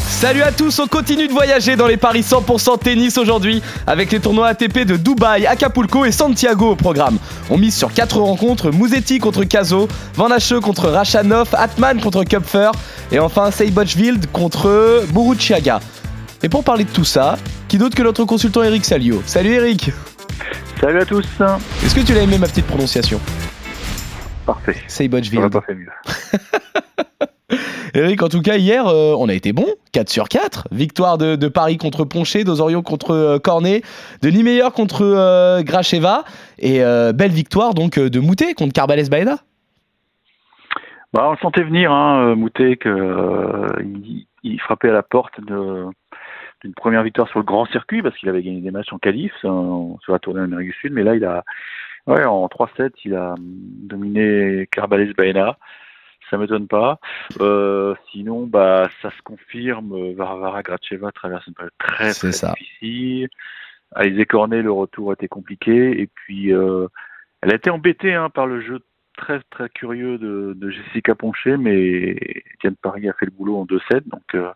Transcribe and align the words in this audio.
Salut 0.00 0.42
à 0.42 0.52
tous, 0.52 0.78
on 0.78 0.86
continue 0.86 1.28
de 1.28 1.32
voyager 1.32 1.76
dans 1.76 1.86
les 1.86 1.96
paris 1.96 2.22
100% 2.22 2.78
tennis 2.78 3.18
aujourd'hui 3.18 3.62
avec 3.86 4.10
les 4.10 4.20
tournois 4.20 4.48
ATP 4.48 4.80
de 4.80 4.96
Dubaï, 4.96 5.46
Acapulco 5.46 6.04
et 6.04 6.12
Santiago 6.12 6.70
au 6.70 6.76
programme. 6.76 7.18
On 7.50 7.58
mise 7.58 7.76
sur 7.76 7.92
4 7.92 8.18
rencontres, 8.18 8.70
Mouzetti 8.70 9.18
contre 9.18 9.44
Caso, 9.44 9.86
Van 10.14 10.30
Hache 10.30 10.58
contre 10.60 10.88
Rachanov, 10.88 11.48
Atman 11.52 12.00
contre 12.00 12.24
Kupfer 12.24 12.70
et 13.12 13.18
enfin 13.18 13.50
Seibochwild 13.50 14.30
contre 14.32 15.04
Buruchiaga. 15.12 15.80
Et 16.42 16.48
pour 16.48 16.64
parler 16.64 16.84
de 16.84 16.90
tout 16.90 17.04
ça, 17.04 17.36
qui 17.68 17.78
d'autre 17.78 17.94
que 17.94 18.02
notre 18.02 18.24
consultant 18.24 18.62
Eric 18.62 18.84
Salio? 18.84 19.22
Salut 19.26 19.52
Eric 19.52 19.90
Salut 20.80 21.00
à 21.00 21.04
tous 21.04 21.26
Est-ce 21.84 21.94
que 21.94 22.00
tu 22.00 22.14
l'as 22.14 22.22
aimé 22.22 22.38
ma 22.38 22.48
petite 22.48 22.66
prononciation? 22.66 23.20
Parfait. 24.46 24.76
Seibochwild. 24.88 25.38
On 25.38 25.42
n'a 25.42 25.50
pas 25.50 25.60
fait 25.60 25.74
mieux. 25.74 25.90
Eric, 27.94 28.22
en 28.22 28.28
tout 28.28 28.42
cas, 28.42 28.56
hier, 28.56 28.86
euh, 28.86 29.14
on 29.18 29.28
a 29.28 29.34
été 29.34 29.52
bon. 29.52 29.66
4 29.92 30.08
sur 30.08 30.28
4. 30.28 30.68
Victoire 30.72 31.16
de, 31.16 31.48
Paris 31.48 31.78
contre 31.78 32.04
Ponché, 32.04 32.44
d'Ozorio 32.44 32.82
contre 32.82 33.12
euh, 33.12 33.38
Cornet, 33.38 33.82
de 34.22 34.30
Niemeyer 34.30 34.68
contre 34.74 35.02
euh, 35.02 35.62
Gracheva. 35.62 36.24
Et 36.58 36.80
belle 36.80 37.30
victoire 37.30 37.74
donc 37.74 37.98
de 37.98 38.20
Moutet 38.20 38.54
contre 38.54 38.72
Carbales 38.72 39.08
Baena. 39.08 39.38
Bah, 41.14 41.28
on 41.28 41.32
le 41.32 41.38
sentait 41.38 41.62
venir, 41.62 41.92
hein, 41.92 42.34
Moutet, 42.34 42.76
que, 42.76 42.88
euh, 42.88 43.68
il, 43.82 44.26
il 44.42 44.60
frappait 44.60 44.88
à 44.90 44.92
la 44.92 45.04
porte 45.04 45.40
d'une 45.40 46.74
première 46.74 47.04
victoire 47.04 47.28
sur 47.28 47.38
le 47.38 47.44
grand 47.44 47.66
circuit 47.66 48.02
parce 48.02 48.16
qu'il 48.16 48.28
avait 48.28 48.42
gagné 48.42 48.60
des 48.60 48.72
matchs 48.72 48.92
en 48.92 48.98
qualif 48.98 49.32
euh, 49.44 49.94
sur 50.02 50.12
la 50.12 50.18
tournée 50.18 50.40
d'Amérique 50.40 50.70
du 50.70 50.74
Sud. 50.74 50.92
Mais 50.92 51.04
là, 51.04 51.14
il 51.14 51.24
a, 51.24 51.44
en 52.08 52.46
3-7, 52.48 52.90
il 53.04 53.14
a 53.14 53.34
hum, 53.34 53.38
dominé 53.38 54.66
Carbales 54.72 55.14
Baena. 55.14 55.56
Ça 56.30 56.38
m'étonne 56.38 56.66
pas. 56.68 56.98
Euh, 57.40 57.94
sinon, 58.10 58.46
bah, 58.46 58.88
ça 59.02 59.10
se 59.10 59.22
confirme. 59.22 59.92
euh, 59.92 60.14
Varvara 60.16 60.62
Gracheva 60.62 61.12
traverse 61.12 61.46
une 61.46 61.54
période 61.54 61.72
très, 61.78 62.12
C'est 62.12 62.20
très 62.20 62.32
ça. 62.32 62.54
difficile. 62.58 63.28
Alizé 63.94 64.24
Cornet, 64.26 64.62
le 64.62 64.72
retour 64.72 65.12
était 65.12 65.28
compliqué. 65.28 66.00
Et 66.00 66.06
puis, 66.06 66.52
euh, 66.52 66.88
elle 67.42 67.52
a 67.52 67.56
été 67.56 67.70
embêtée 67.70 68.14
hein, 68.14 68.30
par 68.30 68.46
le 68.46 68.60
jeu 68.60 68.80
très, 69.16 69.40
très 69.50 69.68
curieux 69.68 70.18
de, 70.18 70.54
de 70.56 70.70
Jessica 70.70 71.14
Ponché, 71.14 71.56
mais 71.56 72.16
Diane 72.60 72.74
Paris 72.82 73.08
a 73.08 73.12
fait 73.12 73.26
le 73.26 73.30
boulot 73.30 73.58
en 73.58 73.64
2-7. 73.66 74.08
Donc, 74.08 74.22
euh, 74.34 74.50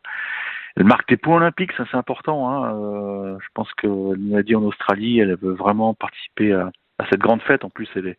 elle 0.77 0.84
marque 0.84 1.08
des 1.08 1.16
points 1.16 1.36
olympiques, 1.36 1.72
ça 1.77 1.84
c'est 1.91 1.96
important. 1.96 2.50
Hein. 2.50 3.39
Je 3.41 3.46
pense 3.55 3.72
qu'elle 3.74 3.91
nous 3.91 4.36
l'a 4.36 4.42
dit 4.42 4.55
en 4.56 4.62
Australie, 4.62 5.19
elle 5.20 5.36
veut 5.36 5.52
vraiment 5.52 5.92
participer 5.94 6.52
à, 6.52 6.70
à 6.98 7.06
cette 7.11 7.20
grande 7.20 7.42
fête. 7.42 7.64
En 7.64 7.70
plus, 7.70 7.89
elle, 7.96 8.08
est, 8.08 8.19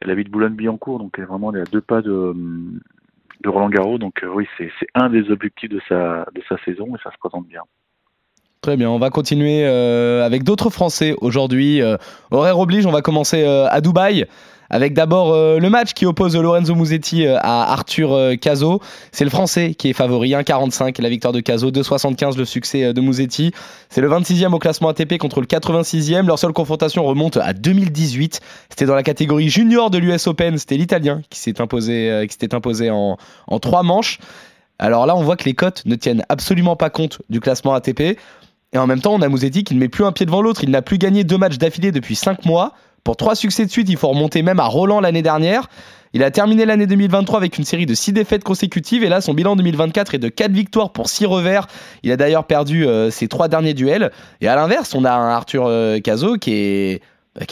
elle 0.00 0.10
habite 0.10 0.30
Boulogne-Billancourt, 0.30 0.98
donc 0.98 1.14
elle 1.16 1.24
est 1.24 1.26
vraiment 1.26 1.50
à 1.50 1.64
deux 1.64 1.80
pas 1.80 2.02
de, 2.02 2.34
Roland 3.44 3.70
Garros. 3.70 3.98
Donc 3.98 4.22
euh, 4.22 4.28
oui, 4.28 4.46
c'est 4.56 4.70
c'est 4.78 4.88
un 4.94 5.10
des 5.10 5.30
objectifs 5.30 5.70
de 5.70 5.80
sa, 5.88 6.26
de 6.34 6.42
sa 6.48 6.58
saison 6.64 6.94
et 6.96 6.98
ça 7.02 7.10
se 7.10 7.18
présente 7.18 7.46
bien. 7.46 7.62
On 8.68 8.98
va 8.98 9.10
continuer 9.10 9.64
euh, 9.64 10.26
avec 10.26 10.42
d'autres 10.42 10.70
Français 10.70 11.14
aujourd'hui. 11.20 11.80
Euh, 11.80 11.96
horaire 12.30 12.58
oblige, 12.58 12.84
on 12.86 12.90
va 12.90 13.00
commencer 13.00 13.44
euh, 13.44 13.68
à 13.70 13.80
Dubaï. 13.80 14.26
Avec 14.68 14.94
d'abord 14.94 15.32
le 15.32 15.70
match 15.70 15.92
qui 15.92 16.06
oppose 16.06 16.36
Lorenzo 16.36 16.74
Musetti 16.74 17.24
à 17.24 17.72
Arthur 17.72 18.32
Cazot. 18.40 18.80
C'est 19.12 19.22
le 19.22 19.30
Français 19.30 19.74
qui 19.74 19.90
est 19.90 19.92
favori, 19.92 20.30
1,45 20.30 21.00
la 21.00 21.08
victoire 21.08 21.32
de 21.32 21.38
Cazot, 21.38 21.70
2,75 21.70 22.36
le 22.36 22.44
succès 22.44 22.92
de 22.92 23.00
Musetti. 23.00 23.52
C'est 23.90 24.00
le 24.00 24.08
26e 24.08 24.52
au 24.52 24.58
classement 24.58 24.88
ATP 24.88 25.18
contre 25.18 25.40
le 25.40 25.46
86e. 25.46 26.26
Leur 26.26 26.40
seule 26.40 26.52
confrontation 26.52 27.04
remonte 27.04 27.36
à 27.36 27.52
2018. 27.52 28.40
C'était 28.68 28.86
dans 28.86 28.96
la 28.96 29.04
catégorie 29.04 29.50
junior 29.50 29.88
de 29.88 29.98
l'US 29.98 30.26
Open. 30.26 30.58
C'était 30.58 30.76
l'Italien 30.76 31.22
qui 31.30 31.38
s'était 31.38 31.62
imposé 31.62 32.90
en 32.90 33.16
trois 33.60 33.84
manches. 33.84 34.18
Alors 34.78 35.06
là, 35.06 35.16
on 35.16 35.22
voit 35.22 35.36
que 35.36 35.44
les 35.44 35.54
cotes 35.54 35.82
ne 35.86 35.94
tiennent 35.94 36.24
absolument 36.28 36.76
pas 36.76 36.90
compte 36.90 37.22
du 37.30 37.40
classement 37.40 37.74
ATP. 37.74 38.18
Et 38.76 38.78
en 38.78 38.86
même 38.86 39.00
temps, 39.00 39.14
on 39.14 39.22
a 39.22 39.28
Musetti 39.30 39.64
qui 39.64 39.74
ne 39.74 39.80
met 39.80 39.88
plus 39.88 40.04
un 40.04 40.12
pied 40.12 40.26
devant 40.26 40.42
l'autre. 40.42 40.62
Il 40.62 40.68
n'a 40.68 40.82
plus 40.82 40.98
gagné 40.98 41.24
deux 41.24 41.38
matchs 41.38 41.56
d'affilée 41.56 41.92
depuis 41.92 42.14
cinq 42.14 42.44
mois. 42.44 42.74
Pour 43.04 43.16
trois 43.16 43.34
succès 43.34 43.64
de 43.64 43.70
suite, 43.70 43.88
il 43.88 43.96
faut 43.96 44.08
remonter 44.08 44.42
même 44.42 44.60
à 44.60 44.66
Roland 44.66 45.00
l'année 45.00 45.22
dernière. 45.22 45.70
Il 46.12 46.22
a 46.22 46.30
terminé 46.30 46.66
l'année 46.66 46.86
2023 46.86 47.38
avec 47.38 47.56
une 47.56 47.64
série 47.64 47.86
de 47.86 47.94
six 47.94 48.12
défaites 48.12 48.44
consécutives 48.44 49.02
et 49.02 49.08
là 49.08 49.22
son 49.22 49.32
bilan 49.32 49.56
2024 49.56 50.16
est 50.16 50.18
de 50.18 50.28
4 50.28 50.52
victoires 50.52 50.92
pour 50.92 51.08
6 51.08 51.24
revers. 51.24 51.68
Il 52.02 52.12
a 52.12 52.18
d'ailleurs 52.18 52.44
perdu 52.44 52.86
euh, 52.86 53.10
ses 53.10 53.28
trois 53.28 53.48
derniers 53.48 53.72
duels. 53.72 54.10
Et 54.42 54.48
à 54.48 54.56
l'inverse, 54.56 54.94
on 54.94 55.06
a 55.06 55.10
Arthur 55.10 55.64
euh, 55.66 55.98
Cazot 56.00 56.36
qui 56.36 56.52
est 56.52 57.00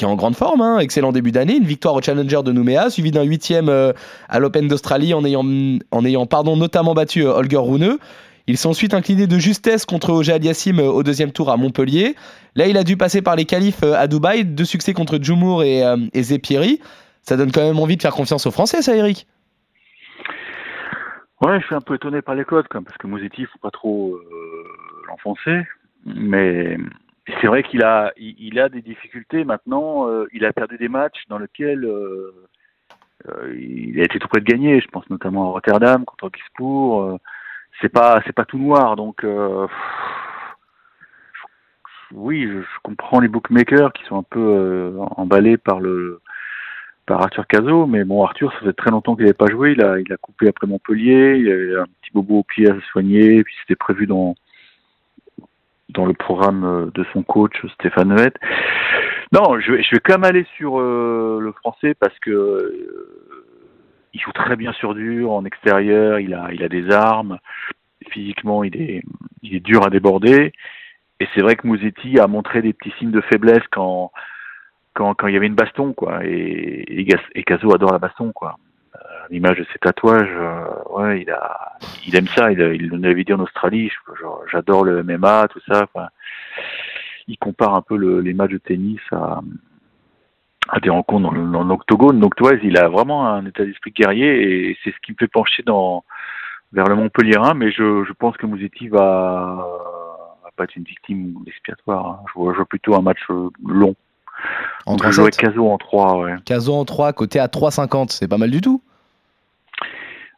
en 0.02 0.14
grande 0.14 0.36
forme, 0.36 0.60
hein. 0.60 0.78
excellent 0.78 1.12
début 1.12 1.32
d'année, 1.32 1.56
une 1.56 1.64
victoire 1.64 1.94
au 1.94 2.02
Challenger 2.02 2.40
de 2.44 2.52
Nouméa, 2.52 2.90
suivi 2.90 3.10
d'un 3.10 3.22
huitième 3.22 3.68
euh, 3.68 3.92
à 4.28 4.38
l'Open 4.38 4.68
d'Australie 4.68 5.14
en 5.14 5.24
ayant, 5.24 5.44
notamment 5.44 6.94
battu 6.94 7.24
euh, 7.24 7.34
Holger 7.34 7.58
Rune. 7.58 7.98
Ils 8.46 8.58
sont 8.58 8.70
ensuite 8.70 8.92
inclinés 8.92 9.26
de 9.26 9.38
justesse 9.38 9.86
contre 9.86 10.12
Oje 10.12 10.28
Aliassim 10.28 10.78
euh, 10.78 10.90
au 10.90 11.02
deuxième 11.02 11.32
tour 11.32 11.50
à 11.50 11.56
Montpellier. 11.56 12.14
Là, 12.56 12.66
il 12.66 12.76
a 12.76 12.84
dû 12.84 12.96
passer 12.96 13.22
par 13.22 13.36
les 13.36 13.46
qualifs 13.46 13.82
euh, 13.82 13.94
à 13.94 14.06
Dubaï, 14.06 14.44
deux 14.44 14.66
succès 14.66 14.92
contre 14.92 15.18
Djumour 15.18 15.62
et, 15.62 15.82
euh, 15.82 15.96
Zepieri. 16.14 16.80
Ça 17.22 17.38
donne 17.38 17.52
quand 17.52 17.66
même 17.66 17.78
envie 17.78 17.96
de 17.96 18.02
faire 18.02 18.12
confiance 18.12 18.46
aux 18.46 18.50
Français, 18.50 18.82
ça, 18.82 18.94
Eric? 18.94 19.26
Ouais, 21.40 21.58
je 21.60 21.66
suis 21.66 21.74
un 21.74 21.80
peu 21.80 21.94
étonné 21.94 22.20
par 22.20 22.34
les 22.34 22.44
codes, 22.44 22.66
parce 22.68 22.98
que 22.98 23.06
Mosetti, 23.06 23.42
il 23.42 23.46
faut 23.46 23.58
pas 23.58 23.70
trop 23.70 24.18
l'enfoncer. 25.08 25.62
Mais 26.04 26.76
c'est 27.40 27.46
vrai 27.46 27.62
qu'il 27.62 27.82
a, 27.82 28.12
il, 28.18 28.34
il 28.38 28.60
a 28.60 28.68
des 28.68 28.82
difficultés 28.82 29.44
maintenant. 29.44 30.06
il 30.32 30.44
a 30.44 30.52
perdu 30.52 30.76
des 30.76 30.88
matchs 30.88 31.22
dans 31.28 31.38
lesquels 31.38 31.88
il 33.54 34.00
a 34.00 34.04
été 34.04 34.18
tout 34.18 34.28
près 34.28 34.40
de 34.40 34.46
gagner. 34.46 34.80
Je 34.80 34.88
pense 34.88 35.08
notamment 35.08 35.48
à 35.48 35.52
Rotterdam 35.52 36.04
contre 36.04 36.30
Gisbourg. 36.34 37.18
C'est 37.80 37.88
pas, 37.88 38.20
c'est 38.24 38.32
pas 38.32 38.44
tout 38.44 38.58
noir. 38.58 38.96
Donc, 38.96 39.24
euh, 39.24 39.66
oui, 42.12 42.48
je, 42.48 42.60
comprends 42.82 43.20
les 43.20 43.28
bookmakers 43.28 43.92
qui 43.92 44.04
sont 44.04 44.18
un 44.18 44.22
peu 44.22 44.40
euh, 44.40 44.98
emballés 45.16 45.56
par 45.56 45.80
le 45.80 46.20
par 47.06 47.20
Arthur 47.20 47.46
Cazot, 47.46 47.86
mais 47.86 48.02
bon, 48.04 48.24
Arthur, 48.24 48.50
ça 48.54 48.60
fait 48.60 48.72
très 48.72 48.90
longtemps 48.90 49.14
qu'il 49.14 49.26
n'avait 49.26 49.34
pas 49.34 49.50
joué. 49.50 49.72
Il 49.72 49.82
a, 49.82 50.16
coupé 50.16 50.48
après 50.48 50.66
Montpellier. 50.66 51.36
Il 51.36 51.52
avait 51.52 51.76
un 51.76 51.84
petit 51.84 52.10
bobo 52.14 52.38
au 52.38 52.42
pied 52.44 52.70
à 52.70 52.74
se 52.74 52.80
soigner. 52.92 53.44
Puis 53.44 53.54
c'était 53.60 53.76
prévu 53.76 54.06
dans 54.06 54.34
dans 55.90 56.06
le 56.06 56.14
programme 56.14 56.64
euh, 56.64 56.90
de 56.94 57.04
son 57.12 57.22
coach 57.22 57.54
Stéphane 57.74 58.18
Huette. 58.18 58.38
Non, 59.32 59.60
je 59.60 59.72
vais, 59.72 59.82
je 59.82 59.90
vais 59.94 60.00
quand 60.00 60.14
même 60.14 60.24
aller 60.24 60.46
sur 60.56 60.78
le 60.78 61.52
français 61.60 61.94
parce 61.94 62.16
que 62.20 62.72
il 64.14 64.20
joue 64.20 64.32
très 64.32 64.56
bien 64.56 64.72
sur 64.74 64.94
dur 64.94 65.32
en 65.32 65.44
extérieur. 65.44 66.18
Il 66.20 66.32
a, 66.34 66.48
il 66.52 66.62
a 66.62 66.68
des 66.68 66.90
armes. 66.90 67.38
Physiquement, 68.10 68.64
il 68.64 68.76
est, 68.80 69.02
il 69.42 69.54
est 69.56 69.60
dur 69.60 69.84
à 69.84 69.90
déborder. 69.90 70.52
Et 71.20 71.28
c'est 71.34 71.40
vrai 71.40 71.56
que 71.56 71.66
Mouzetti 71.66 72.18
a 72.18 72.26
montré 72.26 72.62
des 72.62 72.72
petits 72.72 72.92
signes 72.98 73.10
de 73.10 73.20
faiblesse 73.20 73.62
quand 73.70 74.12
quand, 74.94 75.14
quand 75.14 75.26
il 75.26 75.34
y 75.34 75.36
avait 75.36 75.48
une 75.48 75.56
baston, 75.56 75.92
quoi. 75.92 76.24
Et, 76.24 77.00
et, 77.34 77.42
Caso 77.42 77.74
adore 77.74 77.92
la 77.92 77.98
baston, 77.98 78.32
quoi. 78.32 78.56
Euh, 78.94 78.98
L'image 79.28 79.58
de 79.58 79.66
ses 79.72 79.78
tatouages, 79.80 80.28
euh, 80.30 80.64
ouais, 80.90 81.22
il 81.22 81.30
a, 81.30 81.72
il 82.06 82.14
aime 82.14 82.28
ça. 82.28 82.52
Il, 82.52 82.60
il 82.60 82.88
l'avait 83.00 83.24
dit 83.24 83.32
en 83.32 83.40
Australie. 83.40 83.90
J'adore 84.52 84.84
le 84.84 85.02
MMA, 85.02 85.48
tout 85.50 85.60
ça. 85.66 85.82
Enfin, 85.82 86.08
il 87.26 87.36
compare 87.38 87.74
un 87.74 87.82
peu 87.82 87.96
le- 87.96 88.20
les 88.20 88.34
matchs 88.34 88.52
de 88.52 88.58
tennis 88.58 89.00
à, 89.10 89.40
à 90.68 90.80
des 90.80 90.90
rencontres 90.90 91.32
dans, 91.32 91.44
dans 91.44 91.64
l'octogone. 91.64 92.20
Donc, 92.20 92.34
il 92.62 92.78
a 92.78 92.88
vraiment 92.88 93.26
un 93.28 93.44
état 93.46 93.64
d'esprit 93.64 93.92
guerrier 93.92 94.70
et 94.70 94.78
c'est 94.82 94.90
ce 94.90 94.96
qui 95.04 95.12
me 95.12 95.16
fait 95.18 95.28
pencher 95.28 95.62
dans 95.62 96.04
vers 96.72 96.86
le 96.86 96.96
Montpellierin. 96.96 97.54
Mais 97.54 97.70
je, 97.70 98.04
je 98.04 98.12
pense 98.12 98.36
que 98.36 98.46
Mouzetti 98.46 98.88
va, 98.88 99.66
va 100.42 100.50
pas 100.56 100.64
être 100.64 100.76
une 100.76 100.84
victime 100.84 101.34
expiatoire. 101.46 102.06
hein. 102.06 102.20
Je 102.28 102.38
vois, 102.38 102.52
je 102.52 102.56
vois 102.58 102.66
plutôt 102.66 102.94
un 102.94 103.02
match 103.02 103.20
euh, 103.30 103.50
long. 103.66 103.94
En 104.86 104.96
Donc, 104.96 105.06
je 105.06 105.12
jouerais 105.12 105.30
3-7. 105.30 105.36
Caso 105.40 105.70
en 105.70 105.78
3, 105.78 106.18
ouais. 106.18 106.34
Cazot 106.44 106.74
en 106.74 106.84
3, 106.84 107.12
côté 107.12 107.38
à 107.38 107.46
3,50. 107.46 108.10
C'est 108.10 108.28
pas 108.28 108.38
mal 108.38 108.50
du 108.50 108.60
tout. 108.60 108.82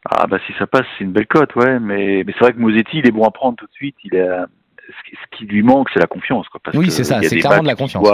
Ah 0.08 0.28
bah 0.28 0.38
si 0.46 0.52
ça 0.56 0.68
passe, 0.68 0.86
c'est 0.96 1.04
une 1.04 1.10
belle 1.10 1.26
cote, 1.26 1.54
ouais. 1.56 1.80
Mais, 1.80 2.22
mais 2.24 2.32
c'est 2.34 2.38
vrai 2.38 2.52
que 2.52 2.58
Mosetti, 2.58 2.98
il 2.98 3.08
est 3.08 3.10
bon 3.10 3.24
à 3.24 3.32
prendre 3.32 3.56
tout 3.56 3.66
de 3.66 3.72
suite. 3.72 3.96
Il 4.04 4.16
a, 4.16 4.46
ce, 4.86 5.36
qui, 5.36 5.46
lui 5.46 5.62
manque, 5.62 5.88
c'est 5.92 5.98
la 5.98 6.06
confiance, 6.06 6.48
quoi. 6.48 6.60
Parce 6.62 6.76
Oui, 6.76 6.90
c'est 6.90 7.02
ça, 7.02 7.20
c'est 7.22 7.38
clairement 7.38 7.62
de 7.62 7.68
la 7.68 7.74
confiance. 7.74 8.06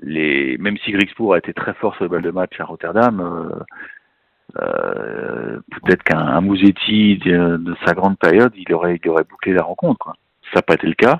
Les, 0.00 0.56
même 0.58 0.76
si 0.78 0.92
Grigspor 0.92 1.34
a 1.34 1.38
été 1.38 1.52
très 1.52 1.74
fort 1.74 1.94
sur 1.96 2.04
le 2.04 2.10
bal 2.10 2.22
de 2.22 2.30
match 2.30 2.58
à 2.60 2.64
Rotterdam, 2.64 3.20
euh, 3.20 4.60
euh, 4.62 5.60
peut-être 5.70 6.02
qu'un 6.04 6.18
un 6.18 6.40
Mosetti 6.40 7.18
de, 7.18 7.56
de 7.56 7.76
sa 7.84 7.94
grande 7.94 8.16
période, 8.18 8.52
il 8.56 8.72
aurait, 8.72 9.00
il 9.02 9.10
aurait 9.10 9.24
bouclé 9.24 9.52
la 9.52 9.62
rencontre, 9.62 9.98
quoi. 9.98 10.14
Ça 10.52 10.60
n'a 10.60 10.62
pas 10.62 10.74
été 10.74 10.86
le 10.86 10.94
cas. 10.94 11.18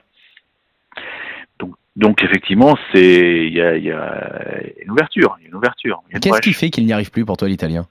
Donc, 1.58 1.74
donc 1.96 2.22
effectivement, 2.22 2.78
c'est 2.92 3.46
il 3.46 3.52
y 3.52 3.60
a, 3.60 3.76
y 3.76 3.90
a 3.90 4.60
une 4.82 4.90
ouverture, 4.90 5.36
une 5.44 6.20
Qu'est-ce 6.20 6.40
qui 6.40 6.52
fait 6.52 6.70
qu'il 6.70 6.86
n'y 6.86 6.92
arrive 6.92 7.10
plus 7.10 7.24
pour 7.24 7.36
toi, 7.36 7.48
l'Italien? 7.48 7.86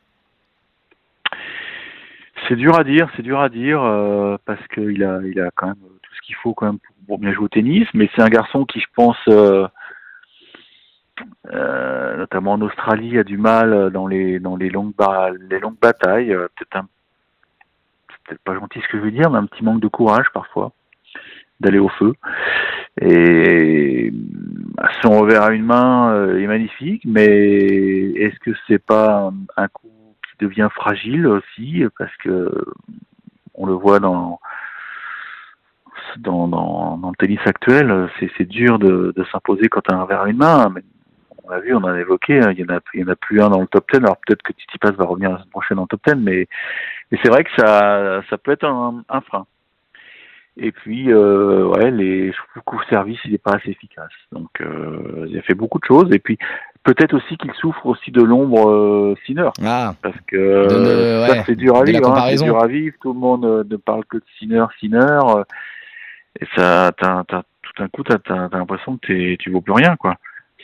C'est 2.47 2.55
dur 2.55 2.79
à 2.79 2.83
dire, 2.83 3.09
c'est 3.15 3.23
dur 3.23 3.39
à 3.39 3.49
dire 3.49 3.83
euh, 3.83 4.37
parce 4.45 4.65
qu'il 4.69 5.03
a, 5.03 5.19
il 5.23 5.39
a 5.39 5.51
quand 5.53 5.67
même 5.67 5.75
tout 5.75 6.15
ce 6.15 6.21
qu'il 6.21 6.35
faut 6.35 6.53
quand 6.53 6.67
même 6.67 6.79
pour 7.05 7.19
bien 7.19 7.33
jouer 7.33 7.45
au 7.45 7.49
tennis. 7.49 7.87
Mais 7.93 8.09
c'est 8.15 8.21
un 8.21 8.29
garçon 8.29 8.65
qui, 8.65 8.79
je 8.79 8.87
pense, 8.95 9.17
euh, 9.27 9.67
euh, 11.53 12.17
notamment 12.17 12.53
en 12.53 12.61
Australie, 12.61 13.17
a 13.17 13.23
du 13.23 13.37
mal 13.37 13.91
dans 13.91 14.07
les 14.07 14.39
dans 14.39 14.55
les 14.55 14.69
longues 14.69 14.93
les 15.49 15.59
longues 15.59 15.79
batailles. 15.79 16.33
Euh, 16.33 16.47
Peut-être 16.55 16.85
peut-être 18.25 18.43
pas 18.43 18.55
gentil 18.55 18.81
ce 18.81 18.87
que 18.89 18.97
je 18.97 19.03
veux 19.03 19.11
dire, 19.11 19.29
mais 19.29 19.37
un 19.37 19.45
petit 19.45 19.63
manque 19.63 19.81
de 19.81 19.87
courage 19.87 20.27
parfois 20.33 20.71
d'aller 21.59 21.79
au 21.79 21.89
feu. 21.89 22.13
Et 23.01 24.11
euh, 24.11 24.87
son 25.01 25.19
revers 25.21 25.43
à 25.43 25.51
une 25.51 25.65
main 25.65 26.13
euh, 26.13 26.39
est 26.39 26.47
magnifique, 26.47 27.03
mais 27.05 27.25
est-ce 27.25 28.37
que 28.39 28.51
c'est 28.67 28.83
pas 28.83 29.31
un, 29.55 29.67
coup 29.67 29.91
qui 30.23 30.45
devient 30.45 30.69
fragile 30.73 31.27
aussi 31.27 31.83
parce 31.97 32.15
que 32.17 32.51
on 33.53 33.65
le 33.65 33.73
voit 33.73 33.99
dans 33.99 34.39
dans, 36.17 36.47
dans, 36.47 36.97
dans 36.97 37.09
le 37.09 37.15
tennis 37.15 37.39
actuel, 37.45 38.09
c'est 38.19 38.47
dur 38.47 38.79
de, 38.79 39.13
de 39.15 39.23
s'imposer 39.31 39.67
quand 39.67 39.81
tu 39.81 39.93
un 39.93 40.01
revers 40.01 40.21
à 40.21 40.29
une 40.29 40.37
main. 40.37 40.73
On 41.47 41.51
l'a 41.51 41.59
vu, 41.59 41.73
on 41.73 41.77
en 41.79 41.87
a 41.87 41.99
évoqué, 41.99 42.39
hein, 42.39 42.51
il 42.51 42.59
y 42.59 42.63
en 42.63 42.75
a 42.75 42.79
il 42.93 43.01
y 43.01 43.03
en 43.03 43.07
a 43.07 43.15
plus 43.15 43.41
un 43.41 43.49
dans 43.49 43.61
le 43.61 43.67
top 43.67 43.85
10. 43.91 43.99
Alors 43.99 44.17
peut-être 44.25 44.41
que 44.43 44.53
Tsitsipas 44.53 44.91
va 44.91 45.05
revenir 45.05 45.29
la 45.31 45.37
semaine 45.37 45.49
prochaine 45.49 45.79
en 45.79 45.87
top 45.87 46.01
10, 46.05 46.15
mais, 46.15 46.47
mais 47.11 47.19
c'est 47.23 47.29
vrai 47.29 47.43
que 47.43 47.49
ça 47.57 48.21
ça 48.29 48.37
peut 48.37 48.51
être 48.51 48.65
un, 48.65 49.03
un 49.09 49.21
frein. 49.21 49.45
Et 50.59 50.71
puis, 50.71 51.11
euh, 51.13 51.65
ouais, 51.67 51.91
les, 51.91 52.31
je 52.31 52.37
trouve 52.61 52.79
que 52.79 52.83
le 52.83 52.89
service, 52.89 53.19
il 53.25 53.31
n'est 53.33 53.37
pas 53.37 53.51
assez 53.57 53.69
efficace. 53.69 54.09
Donc, 54.31 54.49
euh, 54.59 55.27
il 55.29 55.37
a 55.37 55.43
fait 55.43 55.53
beaucoup 55.53 55.77
de 55.77 55.85
choses. 55.85 56.11
Et 56.11 56.17
puis, 56.17 56.39
peut-être 56.83 57.13
aussi 57.13 57.37
qu'il 57.37 57.53
souffre 57.53 57.85
aussi 57.85 58.09
de 58.09 58.23
l'ombre 58.23 58.67
euh, 58.67 59.15
Sinner. 59.27 59.49
Ah, 59.63 59.93
Parce 60.01 60.19
que 60.25 60.35
ne- 60.35 60.87
euh, 60.89 61.27
ça, 61.27 61.33
ouais, 61.33 61.43
c'est 61.45 61.55
dur 61.55 61.75
à 61.75 61.81
vivre. 61.91 62.09
hein, 62.09 62.15
c'est 62.29 62.43
dur 62.45 62.57
à 62.63 62.65
vivre. 62.65 62.95
Tout 63.03 63.13
le 63.13 63.19
monde 63.19 63.45
euh, 63.45 63.63
ne 63.69 63.75
parle 63.77 64.03
que 64.05 64.17
de 64.17 64.23
Sinner, 64.39 64.65
Sinner. 64.79 65.19
Et 66.41 66.47
ça, 66.55 66.91
tout 66.97 67.71
d'un 67.77 67.87
coup, 67.89 68.01
t'as, 68.03 68.17
t'as 68.17 68.47
l'impression 68.51 68.97
que 68.97 69.35
tu 69.35 69.51
vaux 69.51 69.61
plus 69.61 69.73
rien, 69.73 69.95
quoi. 69.95 70.15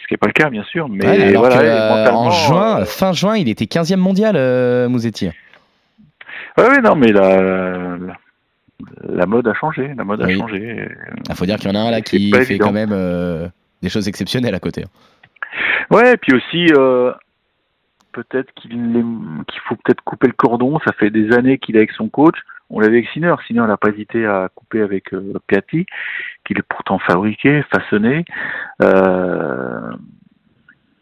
Ce 0.03 0.07
qui 0.07 0.13
n'est 0.15 0.17
pas 0.17 0.27
le 0.27 0.33
cas, 0.33 0.49
bien 0.49 0.63
sûr. 0.65 0.89
Mais 0.89 1.05
ouais, 1.07 1.23
alors 1.29 1.43
voilà, 1.45 1.57
que, 1.59 1.63
et 1.63 1.69
euh, 1.69 2.11
en 2.11 2.29
juin, 2.29 2.81
euh, 2.81 2.85
fin 2.85 3.13
juin, 3.13 3.37
il 3.37 3.47
était 3.47 3.63
15e 3.65 3.95
mondial, 3.95 4.35
euh, 4.35 4.89
Mouzetti. 4.89 5.29
ouais, 6.57 6.81
non, 6.83 6.95
mais 6.95 7.13
la, 7.13 7.41
la, 7.41 7.97
la 9.07 9.25
mode 9.25 9.47
a 9.47 9.53
changé. 9.53 9.93
La 9.95 10.03
mode 10.03 10.21
a 10.21 10.25
Oui. 10.25 10.37
changé. 10.37 10.89
Il 11.29 11.35
faut 11.35 11.45
dire 11.45 11.55
qu'il 11.55 11.69
y 11.69 11.71
en 11.71 11.79
a 11.81 11.83
un 11.87 11.89
là 11.91 12.01
qui 12.01 12.31
fait 12.33 12.41
évident. 12.41 12.65
quand 12.67 12.73
même 12.73 12.91
euh, 12.91 13.47
des 13.81 13.87
choses 13.87 14.09
exceptionnelles 14.09 14.55
à 14.55 14.59
côté. 14.59 14.83
Ouais, 15.89 16.13
et 16.13 16.17
puis 16.17 16.33
aussi, 16.33 16.67
peut-être 18.11 18.51
qu'il 18.55 18.71
faut 19.69 19.75
peut-être 19.85 20.01
couper 20.03 20.27
le 20.27 20.33
cordon. 20.33 20.79
Ça 20.85 20.91
fait 20.93 21.11
des 21.11 21.31
années 21.33 21.57
qu'il 21.59 21.75
est 21.75 21.79
avec 21.79 21.91
son 21.91 22.09
coach. 22.09 22.35
On 22.69 22.79
l'avait 22.79 22.97
avec 22.97 23.09
Sinner. 23.09 23.35
Sinner 23.47 23.65
n'a 23.67 23.77
pas 23.77 23.89
hésité 23.89 24.25
à 24.25 24.49
couper 24.53 24.81
avec 24.81 25.13
euh, 25.13 25.33
Piatti, 25.47 25.85
qu'il 26.45 26.57
est 26.57 26.67
pourtant 26.67 26.99
fabriqué, 26.99 27.63
façonné. 27.71 28.25
Euh, 28.81 29.91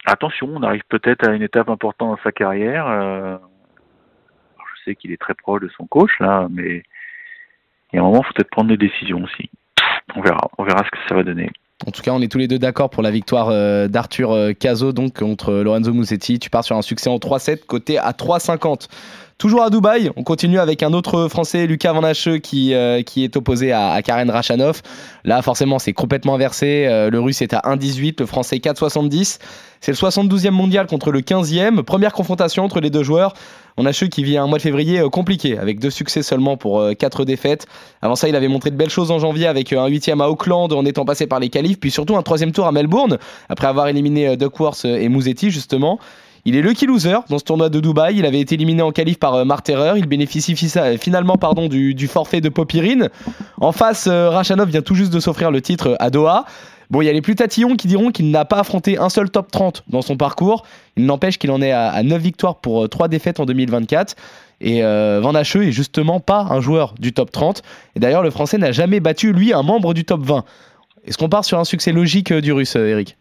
attention, 0.05 0.49
on 0.53 0.63
arrive 0.63 0.83
peut-être 0.89 1.27
à 1.27 1.33
une 1.33 1.43
étape 1.43 1.69
importante 1.69 2.17
dans 2.17 2.23
sa 2.23 2.31
carrière. 2.31 2.87
Euh, 2.87 3.37
je 4.57 4.83
sais 4.83 4.95
qu'il 4.95 5.11
est 5.11 5.21
très 5.21 5.33
proche 5.33 5.61
de 5.61 5.69
son 5.77 5.85
coach 5.85 6.11
là, 6.19 6.47
mais 6.49 6.83
il 7.93 7.95
y 7.95 7.99
a 7.99 8.01
un 8.01 8.05
moment, 8.05 8.21
il 8.21 8.25
faut 8.25 8.33
peut-être 8.33 8.49
prendre 8.49 8.69
des 8.69 8.77
décisions 8.77 9.23
aussi. 9.23 9.49
On 10.15 10.21
verra, 10.21 10.49
on 10.57 10.63
verra 10.63 10.83
ce 10.83 10.91
que 10.91 10.97
ça 11.07 11.15
va 11.15 11.23
donner. 11.23 11.49
En 11.87 11.91
tout 11.91 12.01
cas, 12.01 12.11
on 12.11 12.21
est 12.21 12.31
tous 12.31 12.37
les 12.37 12.47
deux 12.47 12.59
d'accord 12.59 12.89
pour 12.89 13.01
la 13.01 13.09
victoire 13.09 13.49
euh, 13.49 13.87
d'Arthur 13.87 14.51
Cazot 14.59 14.91
donc 14.91 15.17
contre 15.17 15.53
Lorenzo 15.53 15.93
Musetti. 15.93 16.37
Tu 16.37 16.49
pars 16.49 16.63
sur 16.63 16.75
un 16.75 16.81
succès 16.81 17.09
en 17.09 17.17
3-7, 17.17 17.65
côté 17.65 17.97
à 17.97 18.11
3,50. 18.11 18.87
Toujours 19.41 19.63
à 19.63 19.71
Dubaï, 19.71 20.11
on 20.17 20.23
continue 20.23 20.59
avec 20.59 20.83
un 20.83 20.93
autre 20.93 21.27
Français, 21.27 21.65
Lucas 21.65 21.93
Van 21.93 22.03
Hacheux, 22.03 22.37
qui, 22.37 22.75
euh, 22.75 23.01
qui 23.01 23.23
est 23.23 23.35
opposé 23.35 23.71
à, 23.71 23.99
Karen 24.03 24.29
Rachanov. 24.29 24.83
Là, 25.23 25.41
forcément, 25.41 25.79
c'est 25.79 25.93
complètement 25.93 26.35
inversé. 26.35 26.85
Euh, 26.87 27.09
le 27.09 27.19
Russe 27.19 27.41
est 27.41 27.55
à 27.55 27.61
1,18, 27.61 28.19
le 28.19 28.27
Français 28.27 28.57
4,70. 28.57 29.39
C'est 29.79 29.91
le 29.93 29.97
72e 29.97 30.51
mondial 30.51 30.85
contre 30.85 31.11
le 31.11 31.21
15e. 31.21 31.81
Première 31.81 32.13
confrontation 32.13 32.63
entre 32.63 32.81
les 32.81 32.91
deux 32.91 33.01
joueurs. 33.01 33.33
Van 33.77 33.85
Hacheux 33.87 34.09
qui 34.09 34.23
vit 34.23 34.37
un 34.37 34.45
mois 34.45 34.59
de 34.59 34.61
février 34.61 34.99
euh, 34.99 35.09
compliqué, 35.09 35.57
avec 35.57 35.79
deux 35.79 35.89
succès 35.89 36.21
seulement 36.21 36.55
pour 36.55 36.87
quatre 36.99 37.25
défaites. 37.25 37.65
Avant 38.03 38.15
ça, 38.15 38.29
il 38.29 38.35
avait 38.35 38.47
montré 38.47 38.69
de 38.69 38.75
belles 38.75 38.91
choses 38.91 39.09
en 39.09 39.17
janvier 39.17 39.47
avec 39.47 39.73
un 39.73 39.87
huitième 39.87 40.21
à 40.21 40.29
Auckland 40.29 40.71
en 40.71 40.85
étant 40.85 41.03
passé 41.03 41.25
par 41.25 41.39
les 41.39 41.49
qualifs, 41.49 41.79
puis 41.79 41.89
surtout 41.89 42.15
un 42.15 42.21
troisième 42.21 42.51
tour 42.51 42.67
à 42.67 42.71
Melbourne, 42.71 43.17
après 43.49 43.65
avoir 43.65 43.87
éliminé 43.87 44.37
Duckworth 44.37 44.85
et 44.85 45.09
Musetti 45.09 45.49
justement. 45.49 45.97
Il 46.45 46.55
est 46.55 46.61
lucky 46.61 46.85
loser 46.87 47.17
dans 47.29 47.37
ce 47.37 47.43
tournoi 47.43 47.69
de 47.69 47.79
Dubaï. 47.79 48.17
Il 48.17 48.25
avait 48.25 48.39
été 48.39 48.55
éliminé 48.55 48.81
en 48.81 48.91
qualif 48.91 49.19
par 49.19 49.35
euh, 49.35 49.45
Marterer. 49.45 49.93
Il 49.99 50.07
bénéficie 50.07 50.53
fisa- 50.55 50.97
finalement 50.97 51.35
du, 51.69 52.07
forfait 52.07 52.41
de 52.41 52.49
Popirine. 52.49 53.09
En 53.59 53.71
face, 53.71 54.07
euh, 54.07 54.29
Rachanov 54.29 54.69
vient 54.69 54.81
tout 54.81 54.95
juste 54.95 55.13
de 55.13 55.19
s'offrir 55.19 55.51
le 55.51 55.61
titre 55.61 55.95
à 55.99 56.09
Doha. 56.09 56.45
Bon, 56.89 57.01
il 57.01 57.05
y 57.05 57.09
a 57.09 57.13
les 57.13 57.21
plus 57.21 57.35
tatillons 57.35 57.75
qui 57.77 57.87
diront 57.87 58.11
qu'il 58.11 58.31
n'a 58.31 58.43
pas 58.43 58.59
affronté 58.59 58.97
un 58.97 59.07
seul 59.09 59.29
top 59.29 59.49
30 59.51 59.83
dans 59.87 60.01
son 60.01 60.17
parcours. 60.17 60.65
Il 60.97 61.05
n'empêche 61.05 61.37
qu'il 61.37 61.51
en 61.51 61.61
est 61.61 61.71
à, 61.71 61.89
à 61.89 62.03
9 62.03 62.21
victoires 62.21 62.55
pour 62.57 62.89
3 62.89 63.07
défaites 63.07 63.39
en 63.39 63.45
2024. 63.45 64.15
Et 64.59 64.83
euh, 64.83 65.19
Van 65.23 65.33
Hacheux 65.33 65.63
est 65.67 65.71
justement 65.71 66.19
pas 66.19 66.47
un 66.49 66.59
joueur 66.59 66.93
du 66.99 67.13
top 67.13 67.31
30. 67.31 67.61
Et 67.95 67.99
d'ailleurs, 67.99 68.23
le 68.23 68.29
Français 68.29 68.57
n'a 68.57 68.71
jamais 68.71 68.99
battu, 68.99 69.31
lui, 69.31 69.53
un 69.53 69.63
membre 69.63 69.93
du 69.93 70.03
top 70.05 70.21
20. 70.23 70.43
Est-ce 71.05 71.17
qu'on 71.17 71.29
part 71.29 71.45
sur 71.45 71.57
un 71.59 71.63
succès 71.65 71.91
logique 71.93 72.31
euh, 72.31 72.41
du 72.41 72.51
Russe, 72.51 72.75
euh, 72.75 72.87
Eric? 72.89 73.15